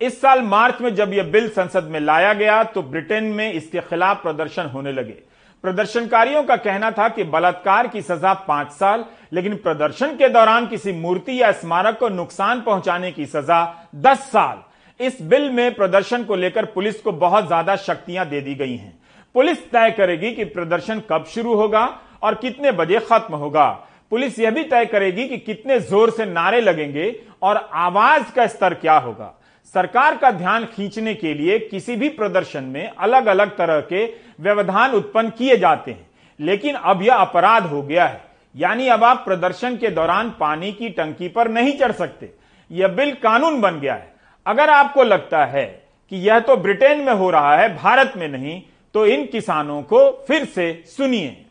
इस 0.00 0.20
साल 0.20 0.42
मार्च 0.44 0.80
में 0.80 0.94
जब 0.94 1.12
यह 1.12 1.30
बिल 1.30 1.48
संसद 1.50 1.84
में 1.84 1.98
लाया 2.00 2.32
गया 2.34 2.62
तो 2.64 2.82
ब्रिटेन 2.84 3.24
में 3.32 3.52
इसके 3.52 3.80
खिलाफ 3.80 4.22
प्रदर्शन 4.22 4.66
होने 4.66 4.92
लगे। 4.92 5.16
प्रदर्शनकारियों 5.64 6.42
का 6.44 6.56
कहना 6.56 6.90
था 6.90 7.08
कि 7.08 7.24
बलात्कार 7.26 7.88
की 7.88 8.02
सजा 8.02 8.34
पाँच 8.48 8.72
साल, 8.72 9.04
लेकिन 9.32 9.56
प्रदर्शन 9.56 10.16
के 10.16 10.28
दौरान 10.28 10.66
किसी 10.66 10.92
मूर्ति 10.94 11.40
या 11.42 11.52
स्मारक 11.54 11.98
को 11.98 12.08
नुकसान 12.10 12.60
पहुँचाने 12.62 13.12
की 13.12 13.26
सजा 13.28 13.64
दस 13.96 14.30
साल। 14.32 14.62
इस 15.00 15.22
बिल 15.22 15.50
में 15.50 15.74
प्रदर्शन 15.74 16.24
को 16.24 16.36
लेकर 16.36 16.64
पुलिस 16.66 17.00
को 17.00 17.12
बहुत 17.14 17.46
ज़्यादा 17.46 17.76
शक्तियाँ 17.78 18.28
दे 18.28 18.40
दी 18.40 18.54
गई 18.54 18.76
हैं। 18.76 18.98
पुलिस 19.34 19.70
तय 19.70 19.94
करेगी 19.96 20.32
कि 20.32 20.44
प्रदर्शन 20.46 21.02
कब 21.10 21.24
शुरू 21.34 21.54
होगा 21.54 21.88
और 22.22 22.34
कितने 22.36 22.72
बजे 22.72 22.98
खत्म 23.00 23.34
होगा। 23.36 23.68
पुलिस 24.12 24.38
यह 24.38 24.50
भी 24.50 24.62
तय 24.64 24.86
करेगी 24.86 25.26
कि 25.28 25.38
कितने 25.38 25.78
ज़ोर 25.80 26.10
से 26.10 26.24
नारे 26.26 26.60
लगेंगे 26.60 27.14
और 27.42 27.56
आवाज़ 27.72 28.32
का 28.32 28.46
स्तर 28.46 28.74
क्या 28.74 28.96
होगा। 28.98 29.34
सरकार 29.74 30.16
का 30.16 30.30
ध्यान 30.30 30.64
खींचने 30.66 31.14
के 31.14 31.32
लिए 31.34 31.58
किसी 31.58 31.96
भी 31.96 32.08
प्रदर्शन 32.08 32.64
में 32.64 32.88
अलग 32.88 33.26
अलग 33.26 33.56
तरह 33.56 33.80
के 33.82 34.04
व्यवधान 34.40 34.90
उत्पन्न 34.90 35.30
किए 35.30 35.56
जाते 35.56 35.90
हैं। 35.90 36.06
लेकिन 36.40 36.74
अब 36.74 37.02
यह 37.02 37.14
अपराध 37.14 37.66
हो 37.66 37.82
गया 37.82 38.06
है। 38.06 38.20
यानी 38.54 38.88
अब 38.88 39.04
आप 39.04 39.22
प्रदर्शन 39.24 39.76
के 39.76 39.88
दौरान 39.88 40.30
पानी 40.30 40.72
की 40.72 40.88
टंकी 40.88 41.28
पर 41.28 41.48
नहीं 41.48 41.72
चढ़ 41.72 41.92
सकते। 41.92 42.30
यह 42.70 42.88
बिल 42.88 43.12
कानून 43.14 43.60
बन 43.60 43.80
गया 43.80 43.94
है। 43.94 44.12
अगर 44.46 44.70
आपको 44.70 45.02
लगता 45.02 45.44
है 45.44 45.64
कि 46.12 46.16
यह 46.18 46.38
तो 46.40 46.56
ब्रिटेन 46.56 47.00
में 47.00 47.12
हो 47.12 47.30
रहा 47.30 47.56
है, 47.56 47.74
भारत 47.76 48.12
में 48.16 48.28
नहीं 48.28 48.60
तो 48.94 49.06
इन 49.06 49.26
किसानों 49.26 49.82
को 49.82 50.24
फिर 50.28 50.44
से 50.44 50.72
सुनिए। 50.86 51.44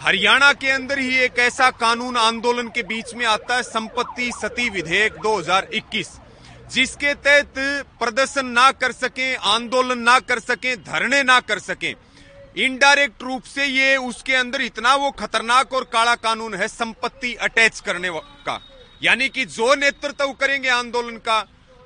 हरियाणा 0.00 0.52
के 0.52 0.68
अंदर 0.70 0.98
ही 0.98 1.16
एक 1.16 1.38
ऐसा 1.38 1.70
कानून 1.70 2.16
आंदोलन 2.16 2.68
के 2.68 2.82
बीच 2.82 3.12
में 3.14 3.24
आता 3.26 3.56
है, 3.56 3.62
संपत्ति 3.62 4.30
सती 4.32 4.68
विधेयक 4.70 5.14
2021 5.14 6.08
जिसके 6.72 7.12
तहत 7.14 7.54
प्रदर्शन 8.00 8.46
ना 8.46 8.70
कर 8.72 8.92
सकें, 8.92 9.36
आंदोलन 9.36 9.98
ना 9.98 10.18
कर 10.20 10.38
सकें, 10.38 10.76
धरने 10.84 11.22
ना 11.22 11.38
कर 11.40 11.58
सकें। 11.58 11.94
इनडायरेक्ट 12.56 13.22
रूप 13.22 13.42
से 13.44 13.66
ये 13.66 13.96
उसके 13.96 14.34
अंदर 14.34 14.60
इतना 14.60 14.94
वो 14.94 15.10
खतरनाक 15.10 15.72
और 15.72 15.84
काला 15.84 16.14
कानून 16.14 16.54
है, 16.54 16.68
संपत्ति 16.68 17.34
अटैच 17.34 17.80
करने 17.80 18.10
का। 18.46 18.58
यानी 19.02 19.28
कि 19.28 19.44
जो 19.44 19.74
नेतृत्व 19.74 20.32
करेंगे 20.32 20.68
आंदोलन 20.68 21.16
का, 21.18 21.40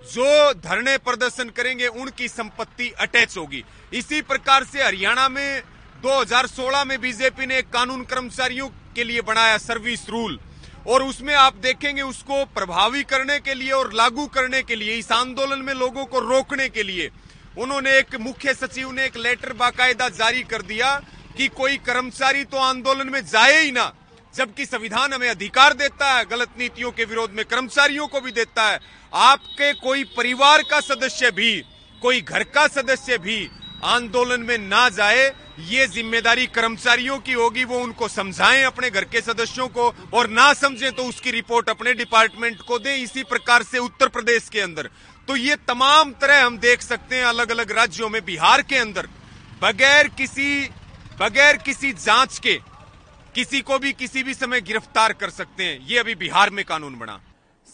जो 0.04 0.52
धरने 0.54 0.98
प्रदर्शन 0.98 1.48
करेंगे, 1.48 1.86
उनकी 1.86 2.28
संपत्ति 2.28 2.90
अटैच 2.90 3.36
होगी। 3.36 3.64
इसी 3.92 4.22
प्रकार 4.22 4.64
से 4.64 4.84
हरियाणा 4.84 5.28
में 5.28 5.62
2016 6.04 6.84
में 6.84 7.00
बीजेपी 7.00 7.46
ने 7.46 7.60
कानून 7.64 8.02
कर्मचारियों 8.04 8.68
के 8.96 9.04
लिए 9.04 9.20
बनाया 9.20 9.56
सर्विस 9.58 10.08
रूल। 10.10 10.38
और 10.86 11.02
उसमें 11.02 11.34
आप 11.34 11.54
देखेंगे 11.56 12.02
उसको 12.02 12.44
प्रभावी 12.54 13.02
करने 13.02 13.38
के 13.40 13.54
लिए 13.54 13.70
और 13.70 13.92
लागू 13.92 14.26
करने 14.26 14.62
के 14.62 14.76
लिए, 14.76 14.96
इस 14.98 15.10
आंदोलन 15.12 15.62
में 15.64 15.72
लोगों 15.74 16.04
को 16.04 16.20
रोकने 16.20 16.68
के 16.68 16.82
लिए, 16.82 17.10
उन्होंने 17.58 17.96
एक 17.98 18.14
मुख्य 18.20 18.54
सचिव 18.54 18.90
ने 18.92 19.04
एक 19.04 19.16
लेटर 19.16 19.52
बाकायदा 19.54 20.08
जारी 20.10 20.42
कर 20.42 20.62
दिया 20.64 20.92
कि 21.36 21.48
कोई 21.48 21.76
कर्मचारी 21.86 22.44
तो 22.44 22.56
आंदोलन 22.58 23.10
में 23.10 23.20
जाए 23.24 23.58
ही 23.60 23.72
ना, 23.72 23.92
जबकि 24.34 24.66
संविधान 24.66 25.12
हमें 25.12 25.28
अधिकार 25.30 25.72
देता 25.74 26.12
है, 26.12 26.24
गलत 26.26 26.58
नीतियों 26.58 26.92
के 26.92 27.04
विरोध 27.04 27.30
में 27.30 27.44
कर्मचारियों 27.46 28.06
को 28.08 28.20
भी 28.20 28.32
देता 28.32 28.70
है। 28.70 28.78
आपके 29.24 29.72
कोई 29.80 30.04
परिवार 30.16 30.62
का 30.62 30.80
सदस्य 30.82 31.30
भी, 31.30 31.52
कोई 32.02 32.20
घर 32.20 32.42
का 32.44 32.66
सदस्य 32.70 33.18
भी 33.18 33.48
आंदोलन 33.84 34.40
में 34.40 34.58
ना 34.58 34.88
जाए, 34.88 35.32
ये 35.60 35.86
ज़िम्मेदारी 35.86 36.46
कर्मचारियों 36.48 37.18
की 37.18 37.32
होगी, 37.32 37.64
वो 37.64 37.78
उनको 37.78 38.08
समझाएँ 38.08 38.62
अपने 38.64 38.90
घर 38.90 39.04
के 39.04 39.20
सदस्यों 39.20 39.68
को, 39.68 39.92
और 40.14 40.28
ना 40.30 40.52
समझें 40.54 40.92
तो 40.92 41.04
उसकी 41.04 41.30
रिपोर्ट 41.30 41.68
अपने 41.68 41.92
डिपार्टमेंट 41.94 42.62
को 42.62 42.78
दें, 42.78 42.94
इसी 42.94 43.22
प्रकार 43.24 43.62
से 43.62 43.78
उत्तर 43.78 44.08
प्रदेश 44.08 44.48
के 44.48 44.60
अंदर। 44.60 44.88
तो 45.28 45.36
ये 45.36 45.56
तमाम 45.68 46.12
तरह 46.12 46.44
हम 46.44 46.58
देख 46.58 46.82
सकते 46.82 47.16
हैं 47.16 47.24
अलग 47.24 47.50
अलग 47.50 47.72
राज्यों 47.72 48.08
में, 48.08 48.24
बिहार 48.24 48.62
के 48.62 48.76
अंदर। 48.76 49.08
बगैर 49.62 50.08
किसी 50.08 50.68
बगैर 51.20 51.56
किसी 51.56 51.92
जाँच 51.94 52.38
के, 52.38 52.54
किसी 53.34 53.60
को 53.60 53.78
भी 53.78 53.92
किसी 53.92 54.22
भी 54.22 54.34
समय 54.34 54.60
गिरफ़्तार 54.60 55.12
कर 55.12 55.30
सकते 55.30 55.64
हैं। 55.64 55.78
ये 55.88 55.98
अभी 55.98 56.14
बिहार 56.14 56.50
में 56.50 56.64
कानून 56.64 56.98
बना। 56.98 57.20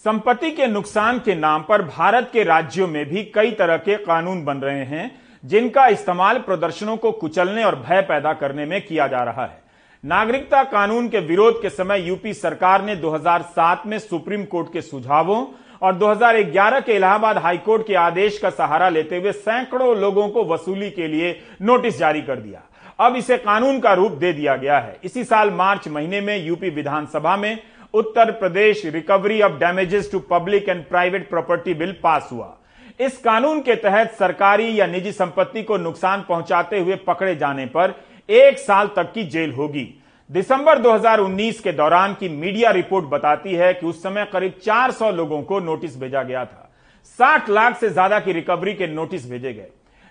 संपत्ति 0.05 0.51
के 0.51 0.67
नुकसान 0.67 1.19
के 1.19 1.35
नाम 1.35 1.63
पर 1.63 1.83
भारत 1.85 2.31
के 2.33 2.45
राज्यों 2.45 2.87
में 2.89 3.05
भी 3.05 3.23
कई 3.25 3.51
तरह 3.53 3.77
के 3.79 3.97
कानून 3.97 4.45
बन 4.45 4.59
रहे 4.59 4.85
हैं। 4.87 5.09
जिनका 5.45 5.87
इस्तेमाल 5.87 6.39
प्रदर्शनों 6.39 6.97
को 6.97 7.13
कुचलने 7.13 7.65
और 7.65 7.77
भय 7.77 8.01
पैदा 8.01 8.33
करने 8.33 8.65
में 8.67 8.81
किया 8.87 9.07
जा 9.07 9.23
रहा 9.23 9.45
है। 9.45 9.63
नागरिकता 10.05 10.63
कानून 10.65 11.09
के 11.09 11.19
विरोध 11.19 11.61
के 11.63 11.71
समय 11.71 12.01
यूपी 12.01 12.35
सरकार 12.35 12.85
ने 12.85 12.97
2007 12.97 13.87
में 13.87 13.99
सुप्रीम 13.99 14.45
कोर्ट 14.45 14.73
के 14.73 14.83
सुझावों 14.83 15.45
और 15.83 15.95
2011 15.95 16.81
के 16.81 16.93
इलाहाबाद 16.93 17.39
हाईकोर्ट 17.39 17.87
के 17.87 17.95
आदेश 17.95 18.39
का 18.39 18.51
सहारा 18.51 18.89
लेते 18.89 19.19
हुए 19.19 19.33
सैकड़ों 19.33 19.97
लोगों 19.97 20.29
को 20.29 20.45
वसूली 20.45 20.91
के 20.91 21.07
लिए 21.07 21.39
नोटिस 21.63 21.99
जारी 21.99 22.23
कर 22.23 22.37
दिया। 22.37 22.63
अब 22.99 23.17
इसे 23.17 23.39
कानून 23.39 23.81
का 23.81 23.93
रूप 23.93 24.13
दे 24.13 24.33
दिया 24.33 24.57
गया 24.57 24.79
है। 24.79 24.99
इसी 25.05 25.25
साल 25.25 25.51
मार्च 25.51 25.89
महीने 25.89 26.21
में 26.21 26.37
यूपी 26.39 26.71
विधानसभा 26.71 27.37
में 27.37 27.59
Uttar 27.95 28.31
Pradesh 28.31 28.87
recovery 28.87 29.41
of 29.43 29.53
damages 29.53 30.13
to 30.13 30.19
public 30.21 30.69
and 30.69 30.85
private 30.85 31.29
property 31.31 31.75
bill 31.75 31.97
pass 32.03 32.29
हुआ। 32.33 32.57
इस 33.01 33.17
कानून 33.19 33.61
के 33.61 33.75
तहत 33.75 34.11
सरकारी 34.13 34.79
या 34.81 34.87
निजी 34.87 35.13
संपत्ति 35.13 35.63
को 35.63 35.77
नुकसान 35.77 36.25
पहुंचाते 36.29 36.79
हुए 36.79 36.97
पकड़े 36.97 37.35
जाने 37.37 37.65
पर 37.67 37.95
एक 38.29 38.59
साल 38.59 38.89
तक 38.97 39.13
की 39.13 39.23
जेल 39.25 39.53
होगी। 39.53 39.85
दिसंबर 40.31 40.79
2019 40.79 41.61
के 41.61 41.73
दौरान 41.73 42.15
की 42.15 42.29
मीडिया 42.29 42.71
रिपोर्ट 42.71 43.05
बताती 43.05 43.55
है 43.55 43.73
कि 43.75 43.87
उस 43.87 44.03
समय 44.03 44.25
करीब 44.33 44.59
400 44.65 45.11
लोगों 45.11 45.41
को 45.43 45.61
नोटिस 45.61 45.97
भेजा 46.01 46.23
गया 46.23 46.45
था। 46.45 46.71
60 47.19 47.49
लाख 47.49 47.77
से 47.77 47.89
ज़्यादा 47.89 48.19
की 48.21 48.33
रिकवरी 48.33 48.75
के 48.75 48.87
नोटिस 48.87 49.29
भेजे 49.31 49.53
गए। 49.53 49.69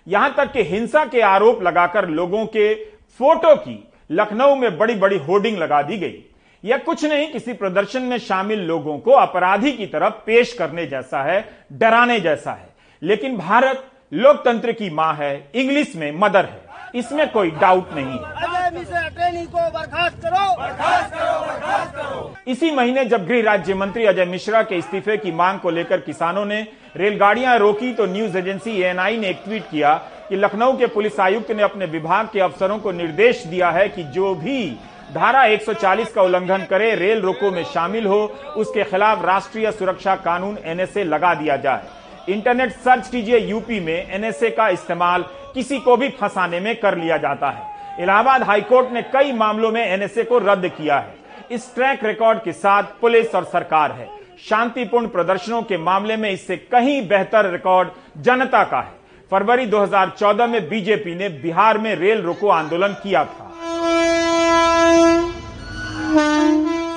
यहाँ 0.08 0.34
तक 0.38 0.52
कि 0.52 0.64
हिंसा 0.64 1.04
के 1.06 1.22
आरोप 1.22 1.62
लगाकर 1.64 2.08
लोगों 2.10 2.46
के 2.46 2.74
फ़ोटो 3.20 3.56
की 3.58 3.78
लखनऊ 4.12 4.56
में 4.56 4.78
बड़ी 4.78 4.96
बड़ी 4.96 5.18
होर्डिंग 5.20 5.58
लगा 5.58 5.82
दी 5.82 5.98
गई। 5.98 6.24
यह 6.64 6.78
कुछ 6.78 7.06
नहीं, 7.06 7.32
किसी 7.32 7.54
प्रदर्शन 7.54 8.02
में 8.02 8.18
शामिल 8.18 8.60
लोगों 8.60 8.98
को 9.00 9.12
अपराधी 9.12 9.72
की 9.72 9.86
तरफ़ 9.86 10.14
पेश 10.26 10.54
करने 10.54 10.86
जैसा 10.88 11.22
है, 11.24 11.40
डराने 11.74 12.20
जैसा 12.20 12.52
है। 12.52 12.68
लेकिन 13.02 13.38
भारत 13.38 13.84
लोकतंत्र 14.14 14.72
की 14.72 14.90
माँ 14.90 15.14
है 15.16 15.52
इंग्लिश 15.56 15.96
में 15.96 16.12
मदर 16.12 16.46
है। 16.46 16.68
इसमें 16.96 17.32
कोई 17.32 17.52
डाउट 17.52 17.94
नहीं 17.94 18.06
है। 18.06 19.46
को 19.46 19.70
बर्खास्त 19.70 20.18
करो। 20.22 20.56
बर्खास्त 20.62 21.14
करो 21.14 21.40
बर्खास्त 21.46 21.96
करो। 21.96 22.36
इसी 22.48 22.72
महीने 22.72 23.06
जब 23.06 23.26
गृह 23.28 23.44
राज्य 23.44 23.74
मंत्री 23.74 24.06
अजय 24.06 24.26
मिश्रा 24.26 24.64
के 24.64 24.76
इस्तीफे 24.76 25.18
की 25.18 25.32
मांग 25.32 25.60
को 25.60 25.70
लेकर 25.70 26.00
किसानों 26.00 26.46
ने 26.46 26.62
रेलगाड़ियाँ 26.96 27.58
रोकी 27.58 27.94
तो 27.94 28.06
न्यूज़ 28.06 28.38
एजेंसी 28.38 28.72
एएनआई 28.82 29.18
ने 29.18 29.28
एक 29.28 29.42
ट्वीट 29.46 29.70
किया 29.72 29.94
कि 30.30 30.36
लखनऊ 30.36 30.78
के 30.78 30.88
पुलिस 30.88 31.20
आयुक्त 31.20 31.52
ने 31.52 31.64
अपने 31.64 31.86
विभाग 31.86 32.30
के 32.34 32.40
अफसरों 32.40 32.80
को 32.80 32.92
निर्देश 32.92 33.44
दिया 33.44 33.70
है 33.70 33.88
कि 33.90 34.04
जो 34.04 34.34
भी 34.36 34.78
धारा 35.14 35.44
140 35.44 36.12
का 36.12 36.22
उल्लंघन 36.22 36.66
करे 36.70 36.96
रेल 36.96 37.22
रोको 37.22 37.52
में 37.52 37.64
शामिल 37.64 38.06
हो 38.08 38.20
उसके 38.58 38.84
खिलाफ 38.84 39.26
राष्ट्रीय 39.26 39.72
सुरक्षा 39.72 40.16
कानून 40.16 40.58
एनएसए 40.66 41.04
लगा 41.04 41.34
दिया 41.34 41.56
जाए। 41.56 41.84
इंटरनेट 42.30 42.72
सर्च 42.72 43.08
कीजिए 43.08 43.38
यूपी 43.40 43.80
में, 43.80 44.12
एनएसए 44.12 44.50
का 44.50 44.70
इस्तेमाल 44.70 45.26
किसी 45.54 45.80
को 45.80 45.98
भी 45.98 46.10
फंसाने 46.10 46.60
में 46.60 46.80
कर 46.80 46.98
लिया 46.98 47.18
जाता 47.18 47.50
है। 47.50 48.04
इलाहाबाद 48.04 48.44
हाईकोर्ट 48.44 48.92
ने 48.92 49.02
कई 49.02 49.32
मामलों 49.32 49.72
में 49.72 49.86
एनएसए 49.88 50.24
को 50.24 50.38
रद्द 50.38 50.68
किया 50.68 51.00
है। 51.00 51.16
इस 51.52 51.76
ट्रैक 51.76 52.04
रिकॉर्ड 52.04 52.40
के 52.40 52.52
साथ 52.52 52.84
पुलिस 53.02 53.36
और 53.36 53.44
सरकार 53.44 53.92
है। 53.92 54.10
शांतिपूर्ण 54.50 55.08
प्रदर्शनों 55.08 55.62
के 55.62 55.78
मामले 55.78 56.18
में 56.18 56.32
इससे 56.32 56.58
कहीं 56.58 57.08
बेहतर 57.08 57.52
रिकॉर्ड 57.52 57.90
जनता 58.18 58.64
का 58.64 58.80
है। 58.80 58.94
फरवरी 59.32 59.66
2014 59.66 60.48
में 60.48 60.70
बीजेपी 60.70 61.16
ने 61.16 61.30
बिहार 61.30 61.78
में 61.78 61.96
रेल 61.96 62.22
रोको 62.22 62.50
आंदोलन 62.50 62.88
किया 62.88 63.26
था। 63.26 63.52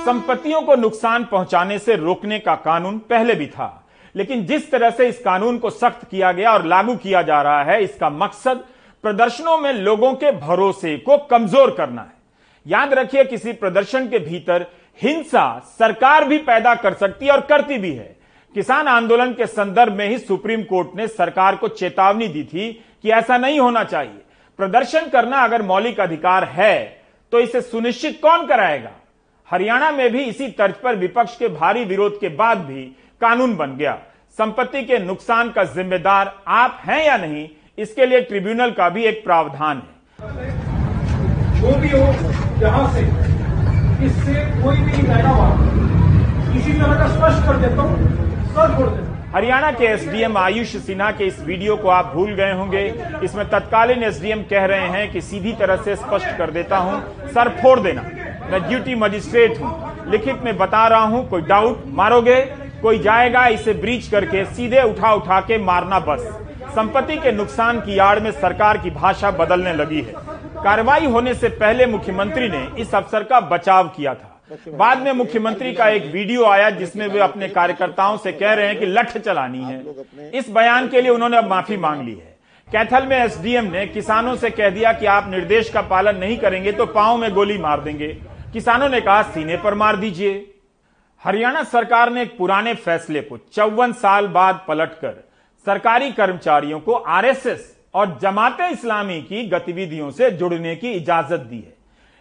संपत्तियों 0.05 0.61
को 0.61 0.75
नुकसान 0.75 1.23
पहुँचाने 1.23 1.79
से 1.79 1.95
रोकने 1.95 2.39
का 2.39 2.55
कानून 2.55 2.97
पहले 2.97 3.35
भी 3.35 3.47
था। 3.47 3.82
लेकिन 4.15 4.45
जिस 4.45 4.69
तरह 4.71 4.89
से 4.89 5.07
इस 5.07 5.19
कानून 5.19 5.57
को 5.57 5.69
सख्त 5.69 6.07
किया 6.09 6.31
गया 6.31 6.51
और 6.53 6.65
लागू 6.65 6.95
किया 6.97 7.21
जा 7.21 7.41
रहा 7.41 7.63
है, 7.63 7.83
इसका 7.83 8.09
मकसद 8.09 8.63
प्रदर्शनों 9.03 9.57
में 9.57 9.71
लोगों 9.73 10.13
के 10.13 10.31
भरोसे 10.31 10.95
को 10.97 11.17
कमज़ोर 11.27 11.71
करना 11.71 12.01
है। 12.01 12.13
याद 12.65 12.93
रखिए, 12.93 13.23
किसी 13.23 13.53
प्रदर्शन 13.53 14.07
के 14.07 14.19
भीतर 14.19 14.65
हिंसा 14.99 15.59
सरकार 15.79 16.25
भी 16.25 16.37
पैदा 16.39 16.75
कर 16.75 16.93
सकती 16.95 17.25
है 17.25 17.31
और 17.31 17.41
करती 17.43 17.77
भी 17.77 17.91
है। 17.91 18.15
किसान 18.55 18.87
आंदोलन 18.87 19.31
के 19.33 19.45
संदर्भ 19.47 19.93
में 19.93 20.07
ही 20.09 20.17
सुप्रीम 20.19 20.63
कोर्ट 20.63 20.95
ने 20.95 21.07
सरकार 21.09 21.55
को 21.55 21.67
चेतावनी 21.69 22.27
दी 22.27 22.43
थी 22.43 22.71
कि 23.03 23.11
ऐसा 23.11 23.37
नहीं 23.37 23.59
होना 23.59 23.83
चाहिए। 23.83 24.21
प्रदर्शन 24.59 25.09
करना 25.09 25.37
अगर 25.39 25.61
मौलिक 25.61 25.99
अधिकार 25.99 26.43
है 26.45 27.03
तो 27.33 27.39
इसे 27.39 27.61
सुनिश्चित 27.61 28.19
कौन 28.21 28.45
कराएगा? 28.47 28.91
हरियाणा 29.49 29.91
में 29.91 30.09
भी 30.11 30.23
इसी 30.23 30.47
तर्ज 30.49 30.75
पर 30.75 30.95
विपक्ष 30.95 31.35
के 31.37 31.47
भारी 31.49 31.83
विरोध 31.85 32.19
के 32.19 32.29
बाद 32.31 32.57
भी 32.59 32.91
कानून 33.23 33.55
बन 33.57 33.75
गया। 33.77 33.97
संपत्ति 34.37 34.83
के 34.83 34.99
नुकसान 35.01 35.49
का 35.51 35.63
जिम्मेदार 35.73 36.33
आप 36.49 36.79
हैं 36.85 37.05
या 37.05 37.17
नहीं 37.19 37.47
इसके 37.77 38.05
लिए 38.05 38.21
ट्रिब्यूनल 38.23 38.71
का 38.73 38.89
भी 38.89 39.03
एक 39.05 39.23
प्रावधान 39.23 39.81
है। 39.81 40.51
जो 41.59 41.75
भी 41.79 41.89
हो 41.89 42.05
जहाँ 42.59 42.85
से 42.93 43.01
इससे 44.05 44.33
कोई 44.61 44.77
भी 44.77 44.91
इसी 46.53 46.73
तरह 46.73 46.97
का 46.97 47.07
स्पष्ट 47.09 47.45
कर 47.47 47.57
देता 47.59 47.81
हूँ 47.81 47.95
हरियाणा 49.33 49.71
के 49.71 49.85
एसडीएम 49.85 50.37
आयुष 50.37 50.75
सिन्हा 50.79 51.09
के 51.11 51.25
इस 51.25 51.39
वीडियो 51.41 51.75
को 51.77 51.89
आप 51.89 52.11
भूल 52.15 52.33
गए 52.35 52.51
होंगे। 52.53 52.83
इसमें 53.23 53.45
तत्कालीन 53.49 54.03
एसडीएम 54.03 54.43
कह 54.49 54.65
रहे 54.65 54.87
हैं 54.89 55.11
कि 55.11 55.21
सीधी 55.21 55.53
तरह 55.59 55.77
से 55.77 55.95
स्पष्ट 55.95 56.37
कर 56.37 56.51
देता 56.51 56.77
हूँ 56.77 57.29
सर 57.29 57.49
फोड़ 57.61 57.79
देना। 57.79 58.01
मैं 58.51 58.61
ड्यूटी 58.67 58.95
मजिस्ट्रेट 58.97 59.59
हूँ। 59.61 60.11
लिखित 60.11 60.43
में 60.43 60.57
बता 60.57 60.87
रहा 60.87 61.05
हूँ 61.05 61.27
कोई 61.29 61.41
डाउट 61.43 61.83
मारोगे? 61.93 62.39
कोई 62.83 62.99
जाएगा 62.99 63.45
इसे 63.47 63.73
ब्रीच 63.73 64.07
करके 64.07 64.43
सीधे 64.45 64.81
उठा 64.83 65.13
उठा 65.13 65.39
के 65.41 65.57
मारना 65.57 65.99
बस। 65.99 66.21
संपत्ति 66.71 67.15
के 67.17 67.31
नुकसान 67.31 67.79
की 67.79 67.97
आड़ 67.99 68.19
में 68.19 68.31
सरकार 68.31 68.77
की 68.77 68.89
भाषा 68.91 69.31
बदलने 69.31 69.73
लगी 69.73 70.01
है। 70.01 70.13
कार्रवाई 70.55 71.05
होने 71.05 71.33
से 71.33 71.49
पहले 71.49 71.85
मुख्यमंत्री 71.85 72.49
ने 72.49 72.67
इस 72.81 72.93
अवसर 72.95 73.23
का 73.23 73.39
बचाव 73.41 73.87
किया 73.87 74.13
था। 74.13 74.29
बाद 74.69 75.01
में 75.01 75.11
मुख्यमंत्री 75.13 75.73
का 75.73 75.87
एक 75.89 76.11
वीडियो 76.13 76.45
आया 76.45 76.69
जिसमें 76.69 77.07
वे 77.07 77.19
अपने 77.19 77.47
कार्यकर्ताओं 77.49 78.17
से 78.17 78.31
कह 78.31 78.53
रहे 78.53 78.67
हैं 78.67 78.79
कि 78.79 78.85
लठ 78.85 79.17
चलानी 79.17 79.63
है। 79.63 80.29
इस 80.33 80.49
बयान 80.49 80.87
के 80.87 81.01
लिए 81.01 81.11
उन्होंने 81.11 81.37
अब 81.37 81.49
माफ़ी 81.49 81.77
मांग 81.77 82.01
ली 82.01 82.11
है। 82.11 82.37
कैथल 82.67 83.07
में 83.07 83.17
एसडीएम 83.17 83.71
ने 83.71 83.85
किसानों 83.87 84.35
से 84.35 84.49
कह 84.49 84.69
दिया 84.69 84.93
कि 84.93 85.05
आप 85.07 85.29
निर्देश 85.29 85.69
का 85.69 85.81
पालन 85.81 86.17
नहीं 86.17 86.37
करेंगे 86.37 86.71
तो 86.71 86.85
पाँव 86.85 87.17
में 87.17 87.31
गोली 87.33 87.57
मार 87.57 87.81
देंगे। 87.81 88.07
किसानों 88.53 88.89
ने 88.89 89.01
कहा, 89.01 89.21
सीने 89.23 89.57
पर 89.57 89.73
मार 89.73 89.95
दीजिए। 89.95 90.52
हरियाणा 91.23 91.63
सरकार 91.63 92.09
ने 92.09 92.21
एक 92.21 92.37
पुराने 92.37 92.73
फैसले 92.73 93.21
को 93.21 93.37
चौवन 93.37 93.91
साल 93.93 94.27
बाद 94.27 94.65
पलटकर 94.67 95.23
सरकारी 95.65 96.11
कर्मचारियों 96.11 96.79
को 96.79 96.93
आरएसएस 96.93 97.77
और 97.93 98.19
जमात 98.21 98.57
इस्लामी 98.61 99.21
की 99.21 99.47
गतिविधियों 99.49 100.11
से 100.11 100.31
जुड़ने 100.31 100.75
की 100.75 100.91
इजाज़त 100.91 101.39
दी 101.39 101.59
है। 101.59 101.73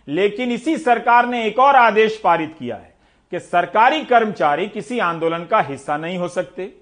लेकिन 0.09 0.52
इसी 0.52 0.76
सरकार 0.78 1.26
ने 1.26 1.47
एक 1.47 1.59
और 1.59 1.76
आदेश 1.76 2.21
पारित 2.25 2.54
किया 2.59 2.76
है 2.76 2.94
कि 3.32 3.40
सरकारी 3.40 4.04
कर्मचारी 4.04 4.68
किसी 4.68 4.99
आंदोलन 4.99 5.44
का 5.44 5.61
हिस्सा 5.61 5.97
नहीं 5.97 6.18
हो 6.18 6.28
सकते। 6.28 6.73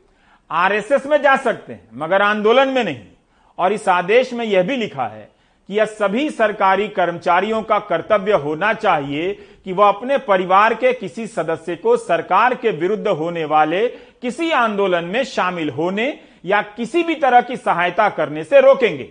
आरएसएस 0.51 1.07
में 1.07 1.21
जा 1.23 1.37
सकते 1.37 1.73
हैं, 1.73 1.89
मगर 1.95 2.23
आंदोलन 2.23 2.69
में 2.69 2.85
नहीं। 2.85 3.05
और 3.59 3.73
इस 3.73 3.89
आदेश 3.89 4.33
में 4.33 4.45
यह 4.45 4.63
भी 4.63 4.77
लिखा 4.77 5.07
है 5.07 5.29
कि 5.71 5.77
यह 5.77 5.85
सभी 5.85 6.31
सरकारी 6.31 6.87
कर्मचारियों 6.89 7.63
का 7.63 7.79
कर्तव्य 7.79 8.33
होना 8.35 8.73
चाहिए 8.75 9.33
कि 9.65 9.73
वह 9.73 9.89
अपने 9.89 10.17
परिवार 10.19 10.75
के 10.75 10.93
किसी 10.93 11.27
सदस्य 11.27 11.77
को 11.77 11.97
सरकार 11.97 12.55
के 12.55 12.71
विरुद्ध 12.71 13.09
होने 13.09 13.45
वाले 13.45 13.87
किसी 14.23 14.51
आंदोलन 14.51 15.05
में 15.05 15.23
शामिल 15.25 15.71
होने 15.71 16.09
या 16.45 16.63
किसी 16.77 17.03
भी 17.03 17.15
तरह 17.15 17.41
की 17.41 17.57
सहायता 17.57 18.09
करने 18.09 18.45
से 18.45 18.61
रोकेंगे। 18.61 19.09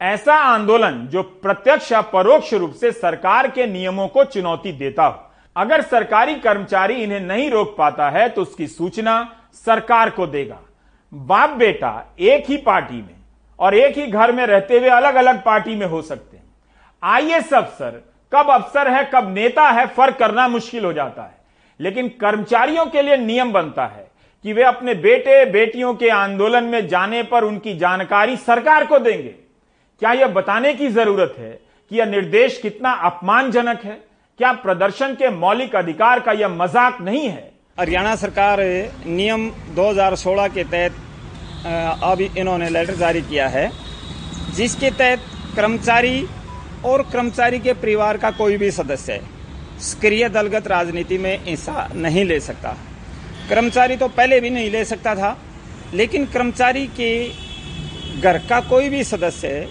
ऐसा 0.00 0.34
आंदोलन 0.34 1.06
जो 1.06 1.22
प्रत्यक्ष 1.22 1.92
या 1.92 2.00
परोक्ष 2.08 2.54
रूप 2.54 2.72
से 2.72 2.92
सरकार 2.92 3.50
के 3.50 3.66
नियमों 3.66 4.08
को 4.08 4.24
चुनौती 4.24 4.72
देता 4.72 5.04
हो। 5.04 5.22
अगर 5.56 5.82
सरकारी 5.82 6.34
कर्मचारी 6.40 6.94
इन्हें 6.94 7.20
नहीं 7.20 7.50
रोक 7.50 7.76
पाता 7.78 8.10
है 8.10 8.28
तो 8.28 8.42
उसकी 8.42 8.66
सूचना 8.66 9.22
सरकार 9.66 10.10
को 10.10 10.26
देगा। 10.26 10.60
बाप 11.12 11.50
बेटा, 11.50 12.14
एक 12.20 12.50
ही 12.50 12.56
पार्टी 12.56 12.96
में 12.96 13.19
और 13.60 13.74
एक 13.74 13.98
ही 13.98 14.06
घर 14.06 14.32
में 14.32 14.46
रहते 14.46 14.78
हुए 14.78 14.88
अलग 14.88 15.14
अलग 15.14 15.42
पार्टी 15.44 15.76
में 15.76 15.86
हो 15.86 16.02
सकते 16.02 16.36
हैं। 16.36 16.44
आईएएस 17.02 17.52
अफसर 17.54 18.02
कब 18.32 18.50
अफसर 18.50 18.88
है, 18.88 19.10
कब 19.14 19.34
नेता 19.34 19.62
है, 19.62 19.86
फ़र्क 19.86 20.16
करना 20.16 20.48
मुश्किल 20.48 20.84
हो 20.84 20.92
जाता 20.92 21.22
है। 21.22 21.38
लेकिन 21.80 22.08
कर्मचारियों 22.08 22.86
के 22.86 23.02
लिए 23.02 23.16
नियम 23.16 23.52
बनता 23.52 23.86
है 23.86 24.10
कि 24.44 24.52
वे 24.52 24.62
अपने 24.62 24.94
बेटे, 24.94 25.44
बेटियों 25.44 25.94
के 25.94 26.08
आंदोलन 26.08 26.64
में 26.64 26.88
जाने 26.88 27.22
पर 27.22 27.44
उनकी 27.44 27.76
जानकारी 27.76 28.36
सरकार 28.36 28.86
को 28.86 28.98
देंगे। 28.98 29.34
क्या 30.00 30.12
यह 30.12 30.26
बताने 30.26 30.74
की 30.74 30.88
ज़रूरत 30.88 31.34
है 31.38 31.50
कि 31.90 31.98
यह 31.98 32.06
निर्देश 32.06 32.58
कितना 32.58 32.92
अपमानजनक 32.92 33.80
है? 33.84 34.00
क्या 34.38 34.52
प्रदर्शन 34.52 35.14
के 35.14 35.30
मौलिक 35.30 35.76
अधिकार 35.76 36.20
का 36.20 36.32
यह 36.32 36.48
मज़ाक 36.48 37.00
नहीं 37.00 37.28
है? 37.28 37.52
हरियाणा 37.80 38.16
सरकार, 38.16 38.60
नियम 39.06 39.50
2016 39.50 40.48
के 40.48 40.64
तहत 40.64 40.92
अब 41.62 42.20
इन्होंने 42.20 42.68
लेटर 42.70 42.94
जारी 42.96 43.20
किया 43.22 43.48
है, 43.48 43.70
जिसके 44.56 44.90
तहत 44.90 45.24
कर्मचारी 45.56 46.26
और 46.84 47.02
कर्मचारी 47.02 47.58
के 47.58 47.72
परिवार 47.72 48.16
का 48.16 48.30
कोई 48.30 48.56
भी 48.56 48.70
सदस्य 48.70 49.20
सक्रिय 49.80 50.28
दलगत 50.28 50.66
राजनीति 50.66 51.18
में 51.18 51.38
हिस्सा 51.44 51.88
नहीं 51.94 52.24
ले 52.24 52.40
सकता। 52.40 52.76
कर्मचारी 53.48 53.96
तो 53.96 54.08
पहले 54.08 54.40
भी 54.40 54.50
नहीं 54.50 54.70
ले 54.70 54.84
सकता 54.84 55.14
था, 55.14 55.36
लेकिन 55.94 56.26
कर्मचारी 56.26 56.86
के 57.00 57.10
घर 58.20 58.38
का 58.48 58.60
कोई 58.60 58.88
भी 58.88 59.04
सदस्य 59.04 59.68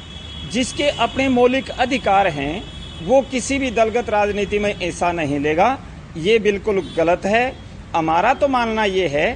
जिसके 0.51 0.89
अपने 0.99 1.27
मौलिक 1.29 1.69
अधिकार 1.71 2.27
हैं, 2.27 2.63
वो 3.03 3.21
किसी 3.21 3.57
भी 3.59 3.71
दलगत 3.71 4.09
राजनीति 4.09 4.59
में 4.59 4.73
हिस्सा 4.77 5.11
नहीं 5.11 5.39
लेगा। 5.39 5.77
ये 6.17 6.37
बिल्कुल 6.39 6.81
गलत 6.97 7.25
है। 7.25 7.53
हमारा 7.95 8.33
तो 8.33 8.47
मानना 8.47 8.83
ये 8.85 9.07
है 9.07 9.27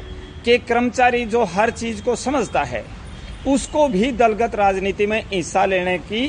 कि 0.45 0.57
कर्मचारी 0.59 1.25
जो 1.25 1.43
हर 1.45 1.69
चीज़ 1.71 2.01
को 2.03 2.15
समझता 2.15 2.63
है, 2.63 2.83
उसको 3.47 3.87
भी 3.87 4.11
दलगत 4.11 4.55
राजनीति 4.55 5.05
में 5.07 5.21
हिस्सा 5.33 5.65
लेने 5.65 5.97
की 5.99 6.27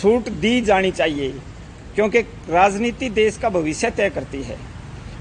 छूट 0.00 0.28
दी 0.30 0.60
जानी 0.60 0.90
चाहिए, 0.90 1.28
क्योंकि 1.94 2.20
राजनीति 2.50 3.08
देश 3.10 3.36
का 3.36 3.48
भविष्य 3.50 3.90
तय 3.90 4.10
करती 4.10 4.42
है। 4.42 4.56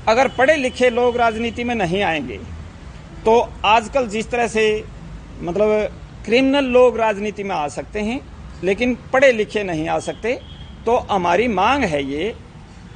अगर 0.08 0.28
पढ़े 0.28 0.56
लिखे 0.56 0.90
लोग 0.90 1.18
राजनीति 1.18 1.64
में 1.64 1.76
नहीं 1.76 2.02
आएँगे 2.04 2.40
तो 3.26 3.40
आजकल 3.66 4.08
जिस 4.08 4.30
तरह 4.32 4.48
से 4.48 4.84
मतलब 5.42 5.70
क्रिमिनल 6.26 6.66
लोग 6.68 6.98
राजनीति 6.98 7.44
में 7.44 7.56
आ 7.56 7.68
सकते 7.68 8.00
हैं, 8.00 8.20
लेकिन 8.64 8.96
पढ़े 9.14 9.32
लिखे 9.32 9.64
नहीं 9.64 9.88
आ 9.90 9.98
सकते 10.00 10.34
तो 10.86 10.96
हमारी 11.12 11.48
मांग 11.48 11.84
है 11.84 12.04
ये 12.04 12.34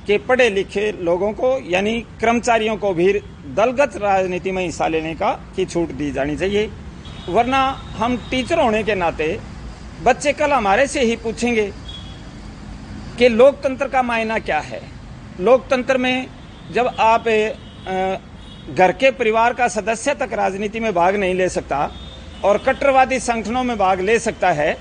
कि 0.08 0.18
पढ़े 0.20 0.50
लिखे 0.50 0.92
लोगों 0.94 1.32
को, 1.34 1.58
यानी 1.70 2.00
कर्मचारियों 2.22 2.76
को 2.78 2.94
भी 2.94 3.12
दलगत 3.50 3.96
राजनीति 3.98 4.52
में 4.52 4.64
हिस्सा 4.64 4.88
लेने 4.88 5.14
का 5.16 5.32
की 5.56 5.66
छूट 5.66 5.92
दी 5.92 6.12
जानी 6.12 6.36
चाहिए। 6.38 6.70
वरना 7.30 7.62
हम 7.98 8.18
टीचर 8.32 8.60
होने 8.60 8.84
के 8.84 8.96
नाते 8.96 9.40
बच्चे 10.04 10.34
कल 10.34 10.52
हमारे 10.52 10.88
से 10.88 11.02
ही 11.02 11.16
पूछेंगे 11.18 11.72
कि 13.18 13.30
लोकतंत्र 13.30 13.88
का 13.88 14.02
मायना 14.04 14.38
क्या 14.40 14.60
है। 14.62 14.82
लोकतंत्र 15.40 15.98
में 15.98 16.28
जब 16.74 16.88
आप 17.00 17.28
घर 18.70 18.92
के 18.92 19.12
परिवार 19.14 19.54
का 19.54 19.68
सदस्य 19.70 20.14
तक 20.16 20.34
राजनीति 20.34 20.80
में 20.80 20.94
भाग 20.94 21.16
नहीं 21.16 21.34
ले 21.36 21.50
सकता 21.50 21.90
और 22.44 22.58
कट्टरवादी 22.58 23.20
संगठनों 23.20 23.64
में 23.64 23.78
भाग 23.78 24.00
ले 24.02 24.20
सकता 24.20 24.52
है 24.52 24.72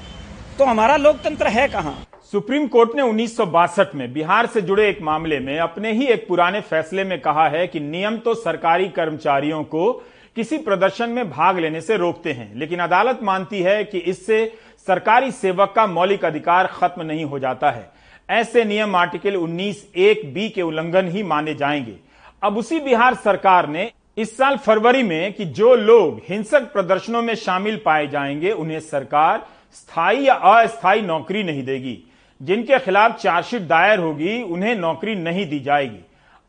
तो 0.58 0.64
हमारा 0.64 0.96
लोकतंत्र 0.98 1.48
है 1.48 1.66
कहाँ? 1.68 1.96
सुप्रीम 2.32 2.66
कोर्ट 2.66 2.90
ने 2.96 3.02
उन्नीस 3.02 3.36
सौ 3.36 3.44
बासठ 3.46 3.94
में 3.94 4.12
बिहार 4.12 4.46
से 4.46 4.60
जुड़े 4.60 4.88
एक 4.88 5.00
मामले 5.02 5.38
में 5.40 5.58
अपने 5.58 5.92
ही 5.92 6.06
एक 6.06 6.26
पुराने 6.28 6.60
फैसले 6.60 7.04
में 7.04 7.20
कहा 7.20 7.46
है 7.48 7.66
कि 7.66 7.80
नियम 7.80 8.16
तो 8.16 8.34
सरकारी 8.34 8.88
कर्मचारियों 8.88 9.62
को 9.64 9.92
किसी 10.36 10.58
प्रदर्शन 10.58 11.10
में 11.10 11.30
भाग 11.30 11.58
लेने 11.58 11.80
से 11.80 11.96
रोकते 11.96 12.32
हैं, 12.32 12.54
लेकिन 12.54 12.78
अदालत 12.78 13.20
मानती 13.22 13.60
है 13.60 13.84
कि 13.84 13.98
इससे 13.98 14.44
सरकारी 14.86 15.30
सेवक 15.30 15.72
का 15.76 15.86
मौलिक 15.86 16.24
अधिकार 16.24 16.66
खत्म 16.72 17.02
नहीं 17.02 17.24
हो 17.24 17.38
जाता 17.38 17.70
है। 17.70 17.88
ऐसे 18.28 18.64
नियम 18.64 18.96
आर्टिकल 18.96 19.36
19 19.36 19.84
एक 19.96 20.32
बी 20.34 20.48
के 20.48 20.62
उल्लंघन 20.62 21.08
ही 21.08 21.22
माने 21.22 21.54
जाएँगे। 21.54 21.96
अब 22.42 22.58
उसी 22.58 22.80
बिहार 22.80 23.14
सरकार 23.14 23.68
ने 23.68 23.90
इस 24.16 24.36
साल 24.36 24.56
फरवरी 24.56 25.02
में 25.02 25.32
कि 25.32 25.44
जो 25.44 25.74
लोग 25.76 26.20
हिंसक 26.28 26.72
प्रदर्शनों 26.72 27.22
में 27.22 27.34
शामिल 27.36 27.80
पाए 27.84 28.06
जाएँगे, 28.06 28.52
उन्हें 28.52 28.80
सरकार 28.80 29.46
स्थायी 29.74 30.26
या 30.28 30.34
अस्थायी 30.34 31.02
नौकरी 31.02 31.42
नहीं 31.42 31.64
देगी। 31.64 31.98
जिनके 32.42 32.78
खिलाफ 32.78 33.12
चार्जशीट 33.12 33.62
दायर 33.62 33.98
होगी, 33.98 34.42
उन्हें 34.42 34.74
नौकरी 34.74 35.14
नहीं 35.14 35.48
दी 35.48 35.60
जाएगी। 35.60 36.04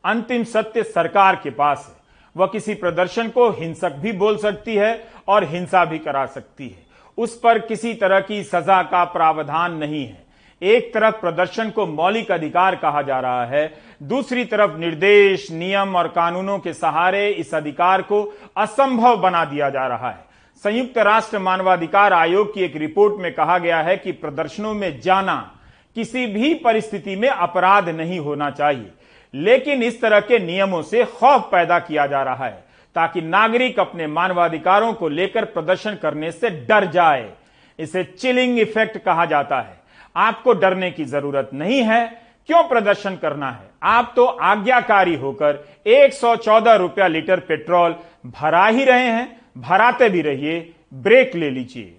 अंतिम 0.06 0.44
सत्य 0.44 0.84
सरकार 0.84 1.36
के 1.36 1.50
पास 1.50 1.88
है। 1.90 2.00
वह 2.38 2.48
किसी 2.48 2.74
प्रदर्शन 2.74 3.30
को 3.30 3.50
हिंसक 3.50 3.92
भी 3.92 4.12
बोल 4.12 4.38
सकती 4.38 4.76
है 4.76 5.08
और 5.28 5.44
हिंसा 5.44 5.86
भी 5.86 6.00
करा 6.00 6.26
सकती 6.26 6.70
है। 6.70 6.86
उस 7.18 7.40
पर 7.40 7.60
किसी 7.60 7.94
तरह 7.94 8.20
की 8.20 8.44
सजा 8.44 8.84
का 8.84 9.04
प्रावधान 9.04 9.74
नहीं 9.74 10.06
है। 10.06 10.26
एक 10.62 10.94
तरफ़ 10.94 11.16
प्रदर्शन 11.16 11.70
को 11.70 11.86
मौलिक 11.86 12.32
अधिकार 12.32 12.76
कहा 12.76 13.02
जा 13.02 13.20
रहा 13.20 13.46
है, 13.46 13.74
दूसरी 14.04 14.46
तरफ़ 14.46 14.78
निर्देश, 14.78 15.52
नियम 15.52 15.96
और 15.96 16.08
कानूनों 16.08 16.60
के 16.60 16.74
सहारे 16.74 17.30
इस 17.30 17.54
अधिकार 17.54 18.02
को 18.02 18.38
असंभव 18.58 19.18
बना 19.18 19.46
दिया 19.46 19.70
जा 19.70 19.88
रहा 19.88 20.10
है। 20.10 20.26
संयुक्त 20.64 20.98
राष्ट्र 20.98 21.40
मानवाधिकार 21.40 22.14
आयोग 22.14 22.54
की 22.54 22.62
एक 22.62 22.76
रिपोर्ट 22.76 23.22
में 23.22 23.34
कहा 23.34 23.58
गया 23.58 23.82
है 23.82 23.98
कि 23.98 24.12
प्रदर्शनों 24.12 24.74
में 24.74 25.02
जाना 25.02 25.59
किसी 26.00 26.28
भी 26.28 26.54
परिस्थिति 26.54 27.16
में 27.16 27.30
अपराध 27.30 27.90
नहीं 27.90 28.20
होना 28.20 28.50
चाहिए। 28.50 28.92
लेकिन 29.34 29.84
इस 29.84 30.02
तरह 30.02 30.20
के 30.20 30.40
नियमों 30.40 30.82
से 30.82 31.06
खौफ 31.06 31.50
पैदा 31.52 31.80
किया 31.80 32.08
जा 32.08 32.24
रहा 32.24 32.46
है, 32.46 32.64
ताकि 32.96 33.22
नागरिक 33.22 33.80
अपने 33.80 34.08
मानवाधिकारों 34.08 34.94
को 34.94 35.10
लेकर 35.10 35.46
प्रदर्शन 35.46 35.96
करने 35.96 36.32
से 36.32 36.50
डर 36.50 36.86
जाए। 36.86 37.32
इसे 37.80 38.04
चिलिंग 38.04 38.60
इफ़ेक्ट 38.60 38.98
कहा 38.98 39.26
जाता 39.26 39.62
है। 39.62 39.80
आपको 40.16 40.54
डरने 40.54 40.92
की 40.92 41.06
ज़रूरत 41.06 41.50
नहीं 41.54 41.84
है। 41.84 42.22
क्यों 42.48 42.64
प्रदर्शन 42.64 43.16
करना 43.16 43.52
है? 43.52 43.70
आप 43.84 44.14
तो 44.16 44.26
आज्ञाकारी 44.26 45.16
होकर 45.16 45.68
114 45.88 46.74
रुपया 46.74 47.08
लीटर 47.08 47.40
पेट्रोल 47.40 47.96
भरा 48.26 48.68
ही 48.68 48.84
रहे 48.84 49.08
हैं। 49.08 49.42
भराते 49.58 50.10
भी 50.10 50.22
रहिए। 50.22 50.74
ब्रेक 50.94 51.36
ले 51.36 51.50
लीजिए। 51.50 51.99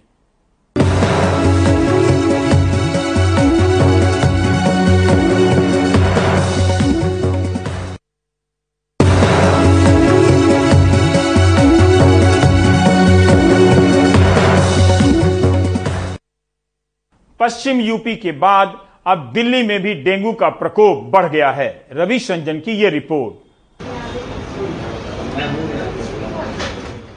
पश्चिम 17.41 17.81
यूपी 17.81 18.15
के 18.17 18.33
बाद 18.33 18.73
अब 19.07 19.31
दिल्ली 19.35 19.63
में 19.63 19.81
भी 19.83 19.93
डेंगू 20.05 20.33
का 20.33 20.49
प्रकोप 20.49 21.05
बढ़ 21.11 21.27
गया 21.27 21.51
है। 21.51 21.69
रवि 21.93 22.17
रंजन 22.31 22.59
की 22.59 22.73
यह 22.73 22.91
रिपोर्ट। 22.91 23.35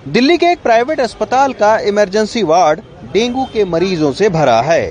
दिल्ली 0.07 0.37
के 0.37 0.45
एक 0.45 0.61
प्राइवेट 0.63 0.99
अस्पताल 0.99 1.53
का 1.53 1.71
इमरजेंसी 1.79 2.43
वार्ड 2.43 2.79
डेंगू 3.13 3.45
के 3.45 3.65
मरीजों 3.65 4.11
से 4.11 4.29
भरा 4.29 4.61
है। 4.61 4.85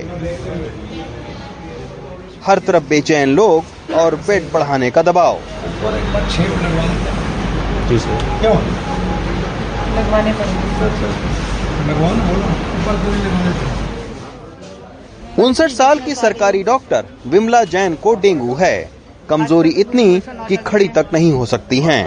हर 2.45 2.59
तरफ़ 2.59 2.83
बेचैन 2.89 3.35
लोग 3.35 3.93
और 3.95 4.15
बेड 4.27 4.51
बढ़ाने 4.53 4.91
का 4.91 5.01
दबाव। 5.01 5.39
लगवाने 9.97 10.33
उनसठ 15.39 15.71
साल 15.71 15.99
की 15.99 16.13
सरकारी 16.15 16.61
डॉक्टर 16.63 17.05
विमला 17.27 17.63
जैन 17.65 17.93
को 18.03 18.13
डेंगू 18.15 18.53
है। 18.55 18.89
कमज़ोरी 19.29 19.69
इतनी 19.81 20.19
कि 20.47 20.55
खड़ी 20.65 20.87
तक 20.87 21.09
नहीं 21.13 21.31
हो 21.33 21.45
सकती 21.45 21.79
हैं, 21.79 22.03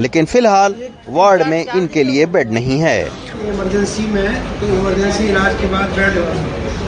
लेकिन 0.00 0.26
फ़िलहाल 0.26 0.74
वार्ड 1.08 1.42
में 1.46 1.64
इनके 1.66 2.04
लिए 2.04 2.26
बेड 2.26 2.52
नहीं 2.52 2.78
है। 2.80 3.00
इमरजेंसी 3.46 4.06
में 4.06 4.28
तो 4.60 4.66
इमरजेंसी 4.68 5.24
इलाज 5.28 5.60
के 5.60 5.66
बाद 5.66 5.96
बेड 5.96 6.14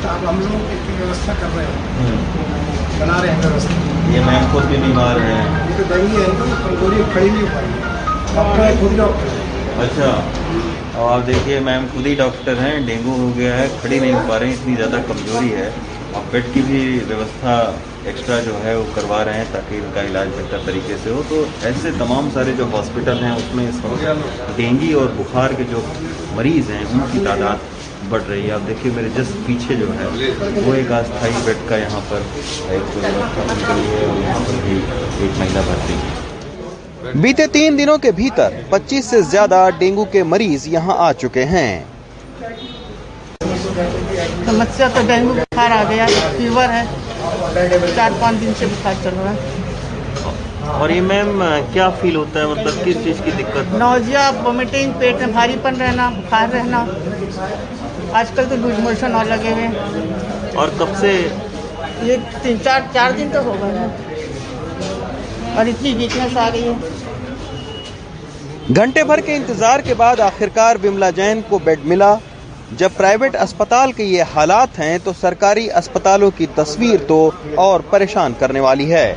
तो 0.02 0.08
हम 0.26 0.40
लोग 0.40 0.60
व्यवस्था 0.92 1.34
कर 1.34 1.48
रहे 1.48 1.66
हैं। 1.66 2.16
बना 3.00 3.20
रहे 3.20 3.32
हैं 3.32 3.40
व्यवस्था। 3.40 3.74
ये 4.12 4.20
मैम 4.20 4.52
खुद 4.52 4.64
भी 4.64 4.76
बीमार 4.78 5.18
है। 5.20 5.36
ये 5.68 5.78
तो 5.78 5.84
दही 5.94 6.10
है 6.16 6.26
तो 6.38 6.44
कमज़ोरी 6.64 7.04
खड़ी 7.14 7.30
नहीं 7.30 7.42
हो 7.42 7.48
पाई। 7.54 7.66
डॉक्टर 8.34 8.80
खुद 8.80 8.96
डॉक्टर 8.98 9.28
अच्छा। 9.82 10.10
और 10.92 11.12
आप 11.12 11.24
देखिए, 11.26 11.60
मैम 11.60 11.86
खुद 11.88 12.06
ही 12.06 12.14
डॉक्टर 12.16 12.58
हैं, 12.58 12.74
डेंगू 12.86 13.12
हो 13.16 13.28
गया 13.34 13.54
है, 13.54 13.68
खड़ी 13.80 14.00
नहीं 14.00 14.12
हो 14.12 14.20
पा 14.28 14.36
रही, 14.36 14.52
इतनी 14.52 14.74
ज़्यादा 14.76 14.98
कमज़ोरी 15.02 15.48
है। 15.50 15.68
और 16.12 16.24
बेड 16.32 16.52
की 16.54 16.62
भी 16.62 16.80
व्यवस्था 17.00 17.54
एक्स्ट्रा 18.08 18.38
जो 18.40 18.54
है, 18.54 18.76
वो 18.78 18.84
करवा 18.94 19.22
रहे 19.22 19.36
हैं 19.36 19.52
ताकि 19.52 19.76
इनका 19.76 20.02
इलाज 20.02 20.28
बेहतर 20.28 20.64
तरीके 20.66 20.96
से 20.96 21.10
हो। 21.10 21.22
तो 21.22 21.38
ऐसे 21.68 21.92
तमाम 21.98 22.30
सारे 22.30 22.52
जो 22.52 22.66
हॉस्पिटल 22.66 23.22
हैं, 23.24 23.36
उसमें 23.36 23.68
इस 23.68 23.80
वक्त 23.84 24.56
डेंगी 24.56 24.92
और 24.94 25.12
बुखार 25.12 25.54
के 25.54 25.64
जो 25.72 25.84
मरीज़ 26.36 26.72
हैं, 26.72 26.84
उनकी 26.86 27.24
तादाद 27.24 27.70
बढ़ 28.10 28.22
रही 28.22 28.42
है। 28.42 28.50
आप 28.50 28.60
देखिए, 28.62 28.92
मेरे 28.92 29.10
जस्ट 29.16 29.46
पीछे 29.46 29.76
जो 29.76 29.86
है, 29.92 30.08
वो 30.58 30.74
एक 30.74 30.92
अस्थाई 30.92 31.32
बेड 31.46 31.68
का 31.68 31.76
यहाँ 31.76 32.00
पर 32.10 32.26
एक 32.74 32.96
व्यवस्था 32.96 33.44
बन 33.44 33.64
गई 33.70 33.86
है 33.86 34.06
और 34.08 34.20
यहाँ 34.22 34.40
पर 34.40 34.60
भी 34.66 34.76
एक 35.26 35.38
महिला 35.38 35.62
भर्ती 35.62 35.98
है। 36.02 36.21
बीते 37.14 37.46
तीन 37.46 37.76
दिनों 37.76 37.96
के 37.98 38.10
भीतर 38.12 38.52
25 38.72 39.04
से 39.04 39.20
ज़्यादा 39.22 39.58
डेंगू 39.78 40.04
के 40.12 40.22
मरीज़ 40.24 40.68
यहाँ 40.70 40.94
आ 40.98 41.12
चुके 41.14 41.42
हैं। 41.46 41.84
समस्या 44.46 44.88
तो 44.88 45.02
डेंगू 45.08 45.34
बुखार 45.34 45.72
आ 45.72 45.82
गया 45.90 46.06
फीवर 46.36 46.70
है। 46.70 46.84
चार 47.96 48.12
पाँच 48.20 48.36
दिन 48.36 48.54
से 48.54 48.66
बुखार 48.66 48.94
चल 49.04 49.10
रहा 49.10 49.30
है। 49.30 49.36
और 50.72 50.92
ये 50.92 51.00
मैम 51.00 51.42
क्या 51.72 51.88
फील 51.92 52.16
होता 52.16 52.40
है? 52.40 52.46
मतलब 52.50 52.84
किस 52.84 52.96
चीज़ 53.04 53.20
की 53.24 53.32
दिक्कत 53.32 53.76
नौजिया 53.78 54.28
वोमिटिंग 54.40 54.94
पेट 54.94 55.20
में 55.20 55.32
भारीपन 55.34 55.76
रहना 55.76 56.08
बुखार 56.10 56.48
रहना। 56.50 56.78
आजकल 58.20 58.46
तो 58.46 58.56
लूज 58.56 58.80
मोशन 58.80 59.12
और 59.14 59.26
लगे 59.32 59.50
हुए 59.50 59.62
हैं। 59.62 60.54
और 60.54 60.76
कब 60.80 60.94
से? 61.02 61.12
ये 62.06 62.16
तीन 62.42 62.58
चार 62.60 62.90
चार 62.94 63.12
दिन 63.12 63.30
तो 63.30 63.42
हो 63.42 63.52
गए 63.62 63.86
और 65.58 65.68
इतनी 65.68 65.92
वीकनेस 65.94 66.36
आ 66.36 66.48
गई 66.50 66.62
है। 66.62 67.00
घंटे 68.62 69.02
भर 69.04 69.20
के 69.20 69.34
इंतज़ार 69.36 69.82
के 69.82 69.94
बाद 69.94 70.20
आखिरकार 70.20 70.78
बिमला 70.78 71.10
जैन 71.10 71.40
को 71.42 71.58
बेड 71.58 71.84
मिला। 71.84 72.18
जब 72.78 72.94
प्राइवेट 72.96 73.36
अस्पताल 73.36 73.92
के 73.92 74.04
ये 74.04 74.22
हालात 74.24 74.78
हैं 74.78 74.98
तो 75.00 75.12
सरकारी 75.12 75.66
अस्पतालों 75.70 76.30
की 76.30 76.46
तस्वीर 76.58 77.00
तो 77.08 77.18
और 77.58 77.82
परेशान 77.92 78.34
करने 78.34 78.60
वाली 78.60 78.84
है। 78.84 79.14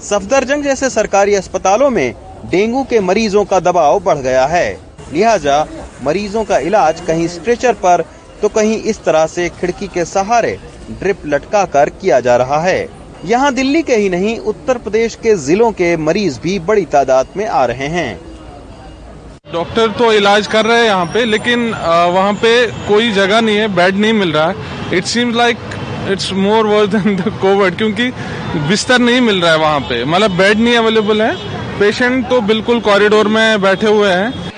सफदरजंग 0.00 0.64
जैसे 0.64 0.90
सरकारी 0.90 1.34
अस्पतालों 1.34 1.90
में 1.90 2.14
डेंगू 2.50 2.84
के 2.84 3.00
मरीजों 3.00 3.44
का 3.44 3.60
दबाव 3.60 4.00
बढ़ 4.00 4.18
गया 4.18 4.46
है। 4.46 4.68
लिहाजा 5.12 5.66
मरीजों 6.04 6.44
का 6.44 6.58
इलाज 6.60 7.00
कहीं 7.00 7.28
स्ट्रेचर 7.28 7.74
पर 7.82 8.04
तो 8.42 8.48
कहीं 8.50 8.80
इस 8.82 9.04
तरह 9.04 9.26
से 9.28 9.48
खिड़की 9.50 9.88
के 9.88 10.04
सहारे 10.06 10.58
ड्रिप 10.92 11.26
लटका 11.26 11.64
कर 11.66 11.90
किया 11.92 12.20
जा 12.20 12.36
रहा 12.36 12.60
है। 12.60 12.88
यहाँ 13.24 13.52
दिल्ली 13.54 13.82
के 13.82 13.96
ही 13.96 14.08
नहीं 14.08 14.38
उत्तर 14.50 14.78
प्रदेश 14.78 15.14
के 15.14 15.34
जिलों 15.38 15.70
के 15.72 15.96
मरीज़ 15.98 16.38
भी 16.40 16.58
बड़ी 16.60 16.84
तादाद 16.86 17.26
में 17.36 17.46
आ 17.46 17.64
रहे 17.64 17.86
हैं। 17.88 18.20
डॉक्टर 19.52 19.90
तो 19.90 20.12
इलाज 20.12 20.46
कर 20.46 20.66
रहे 20.66 20.78
हैं 20.78 20.84
यहाँ 20.84 21.06
पे 21.06 21.24
लेकिन 21.24 21.68
वहाँ 21.70 22.32
पे 22.34 22.50
कोई 22.88 23.10
जगह 23.12 23.40
नहीं 23.40 23.56
है 23.56 23.68
बेड 23.74 23.96
नहीं 23.96 24.12
मिल 24.12 24.32
रहा 24.32 24.46
है। 24.48 24.96
It 24.96 25.04
seems 25.04 25.36
like 25.36 25.56
it's 26.10 26.32
more 26.34 26.66
worse 26.66 26.88
than 26.90 27.16
the 27.16 27.32
COVID 27.42 27.76
क्योंकि 27.76 28.10
बिस्तर 28.68 28.98
नहीं 28.98 29.20
मिल 29.20 29.40
रहा 29.40 29.52
है 29.52 29.58
वहाँ 29.58 29.80
पे। 29.80 30.04
मतलब 30.04 30.36
बेड 30.36 30.58
नहीं 30.58 30.76
अवेलेबल 30.76 31.22
है। 31.22 31.34
पेशेंट 31.78 32.28
तो 32.28 32.40
बिल्कुल 32.42 32.80
कॉरिडोर 32.80 33.28
में 33.28 33.60
बैठे 33.62 33.86
हुए 33.86 34.12
हैं। 34.12 34.50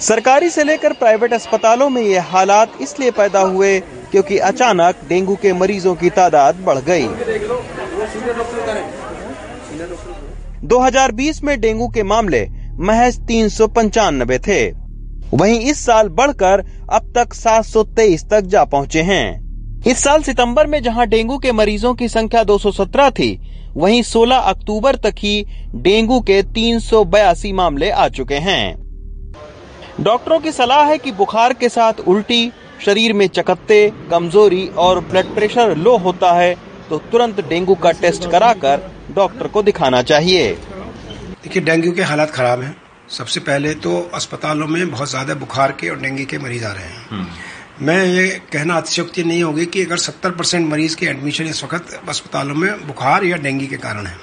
सरकारी 0.00 0.50
से 0.50 0.64
लेकर 0.64 0.92
प्राइवेट 0.94 1.32
अस्पतालों 1.32 1.88
में 1.90 2.02
ये 2.02 2.18
हालात 2.28 2.72
इसलिए 2.80 3.10
पैदा 3.12 3.40
हुए 3.40 3.78
क्योंकि 4.12 4.38
अचानक 4.38 5.00
डेंगू 5.08 5.36
के 5.36 5.52
मरीजों 5.52 5.94
की 5.94 6.10
तादाद 6.10 6.56
बढ़ 6.56 6.78
गई। 6.78 7.06
2020 10.64 11.42
में 11.44 11.60
डेंगू 11.60 11.88
के 11.88 12.02
मामले 12.02 12.46
महज 12.80 13.18
तीन 13.20 13.48
सौ 13.48 13.66
पंचानबे 13.66 14.38
थे। 14.38 14.60
वहीं 15.34 15.60
इस 15.60 15.84
साल 15.86 16.08
बढ़कर 16.08 16.64
अब 16.92 17.12
तक 17.14 17.34
723 17.34 18.24
तक 18.30 18.40
जा 18.40 18.64
पहुँचे 18.64 19.02
हैं। 19.02 19.82
इस 19.86 19.98
साल 19.98 20.22
सितंबर 20.22 20.66
में 20.66 20.82
जहाँ 20.82 21.06
डेंगू 21.06 21.38
के 21.38 21.52
मरीजों 21.52 21.94
की 21.94 22.08
संख्या 22.08 22.42
217 22.44 23.10
थी, 23.10 23.40
वहीं 23.76 24.02
16 24.02 24.36
अक्टूबर 24.36 24.96
तक 24.96 25.14
ही 25.18 25.44
डेंगू 25.74 26.20
के 26.20 26.42
तीन 26.42 26.78
सौ 26.78 27.04
बयासी 27.04 27.52
मामले 27.52 27.90
आ 27.90 28.08
चुके 28.08 28.34
हैं। 28.34 28.74
डॉक्टरों 30.00 30.38
की 30.40 30.52
सलाह 30.52 30.84
है 30.84 30.98
कि 30.98 31.12
बुखार 31.12 31.52
के 31.52 31.68
साथ 31.68 32.00
उल्टी 32.08 32.52
शरीर 32.80 33.12
में 33.12 33.26
चकत्ते 33.28 33.80
कमज़ोरी 34.10 34.66
और 34.78 35.00
ब्लड 35.04 35.34
प्रेशर 35.34 35.76
लो 35.76 35.96
होता 35.98 36.32
है 36.32 36.54
तो 36.90 36.98
तुरंत 37.12 37.40
डेंगू 37.48 37.74
का 37.76 37.90
टेस्ट 38.00 38.30
कराकर 38.30 38.90
डॉक्टर 39.14 39.48
को 39.48 39.62
दिखाना 39.62 40.02
चाहिए। 40.02 40.52
देखिए 40.52 41.62
डेंगू 41.62 41.92
के 41.92 42.02
हालात 42.02 42.30
खराब 42.30 42.62
हैं। 42.62 42.76
सबसे 43.10 43.40
पहले 43.40 43.74
तो 43.76 43.98
अस्पतालों 44.14 44.66
में 44.66 44.90
बहुत 44.90 45.10
ज़्यादा 45.10 45.34
बुखार 45.36 45.72
के 45.80 45.88
और 45.88 45.98
डेंगू 46.00 46.24
के 46.24 46.38
मरीज़ 46.38 46.64
आ 46.64 46.72
रहे 46.72 46.84
हैं। 46.84 47.28
मैं 47.82 48.04
ये 48.06 48.26
कहना 48.52 48.74
अतिशोक्ति 48.76 49.24
नहीं 49.24 49.42
होगी 49.42 49.66
कि 49.66 49.82
अगर 49.82 49.98
70 49.98 50.30
परसेंट 50.38 50.68
मरीज़ 50.68 50.96
के 50.96 51.06
एडमिशन 51.06 51.46
इस 51.46 51.62
वक्त 51.64 52.00
अस्पतालों 52.08 52.54
में 52.54 52.86
बुखार 52.86 53.24
या 53.24 53.36
डेंगू 53.38 53.66
के 53.66 53.76
कारण 53.78 54.06
है। 54.06 54.16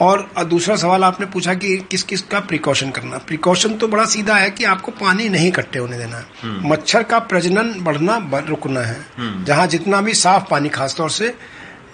और 0.00 0.26
दूसरा 0.46 0.76
सवाल 0.76 1.04
आपने 1.04 1.26
पूछा 1.26 1.54
कि 1.54 1.76
किस 1.90 2.02
किस 2.02 2.20
का 2.22 2.40
प्रिकॉशन 2.42 2.90
करना। 2.90 3.18
प्रिकॉशन 3.18 3.76
तो 3.76 3.88
बड़ा 3.88 4.04
सीधा 4.06 4.36
है 4.36 4.50
कि 4.50 4.64
आपको 4.66 4.92
पानी 4.94 5.28
नहीं 5.28 5.48
इकट्ठे 5.48 5.78
होने 5.78 5.98
देना। 5.98 6.16
है 6.16 6.60
मच्छर 6.64 7.02
का 7.02 7.18
प्रजनन 7.24 7.72
बढ़ना 7.84 8.16
रुकना 8.48 8.80
है। 8.80 9.44
जहाँ 9.44 9.66
जितना 9.66 10.00
भी 10.00 10.14
साफ़ 10.16 10.48
पानी 10.50 10.68
खासतौर 10.68 11.10
से 11.10 11.34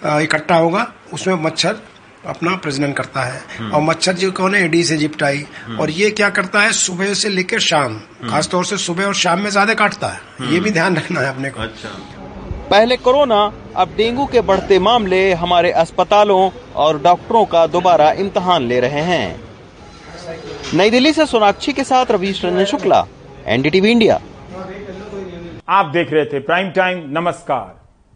इकट्ठा 0.05 0.55
होगा 0.57 0.87
उसमें 1.13 1.35
मच्छर 1.35 1.81
अपना 2.27 2.55
प्रजनन 2.57 2.93
करता 2.93 3.23
है। 3.23 3.71
और 3.71 3.81
मच्छर 3.83 4.13
जो 4.15 4.31
कौन 4.33 4.55
है 4.55 4.65
एडीज 4.65 4.93
इजिप्टाई। 4.93 5.45
और 5.81 5.91
ये 5.91 6.11
क्या 6.13 6.31
करता 6.31 6.61
है 6.61 6.73
सुबह 6.75 7.15
से 7.15 7.29
लेकर 7.29 7.61
शाम 7.61 7.99
खासतौर 8.31 8.65
से 8.65 8.77
सुबह 8.79 9.05
और 9.05 9.15
शाम 9.17 9.41
में 9.41 9.51
ज़्यादा 9.51 9.75
काटता 9.75 10.09
है। 10.09 10.53
ये 10.53 10.61
भी 10.61 10.71
ध्यान 10.71 10.97
रखना 10.97 11.21
है 11.21 11.29
अपने 11.29 11.51
को। 11.51 11.61
अच्छा। 11.61 11.89
पहले 12.73 12.97
कोरोना, 12.97 13.39
अब 13.77 13.89
डेंगू 13.97 14.25
के 14.27 14.41
बढ़ते 14.41 14.79
मामले 14.79 15.33
हमारे 15.33 15.71
अस्पतालों 15.73 16.51
और 16.75 17.01
डॉक्टरों 17.03 17.45
का 17.45 17.67
दोबारा 17.67 18.11
इम्तहान 18.13 18.63
ले 18.63 18.79
रहे 18.81 19.01
हैं। 19.01 19.41
नई 20.75 20.91
दिल्ली 20.91 21.13
से 21.13 21.27
सोनाक्षी 21.27 21.73
के 21.73 21.85
साथ 21.85 22.11
रवीश 22.11 22.45
रंजन 22.45 22.65
शुक्ला, 22.65 23.05
एनडीटीवी 23.47 23.91
इंडिया। 23.91 24.21
आप 25.69 25.87
देख 25.87 26.13
रहे 26.13 26.25
थे 26.25 26.41
प्राइम 26.41 26.71
टाइम, 26.71 27.05
नमस्कार। 27.19 27.82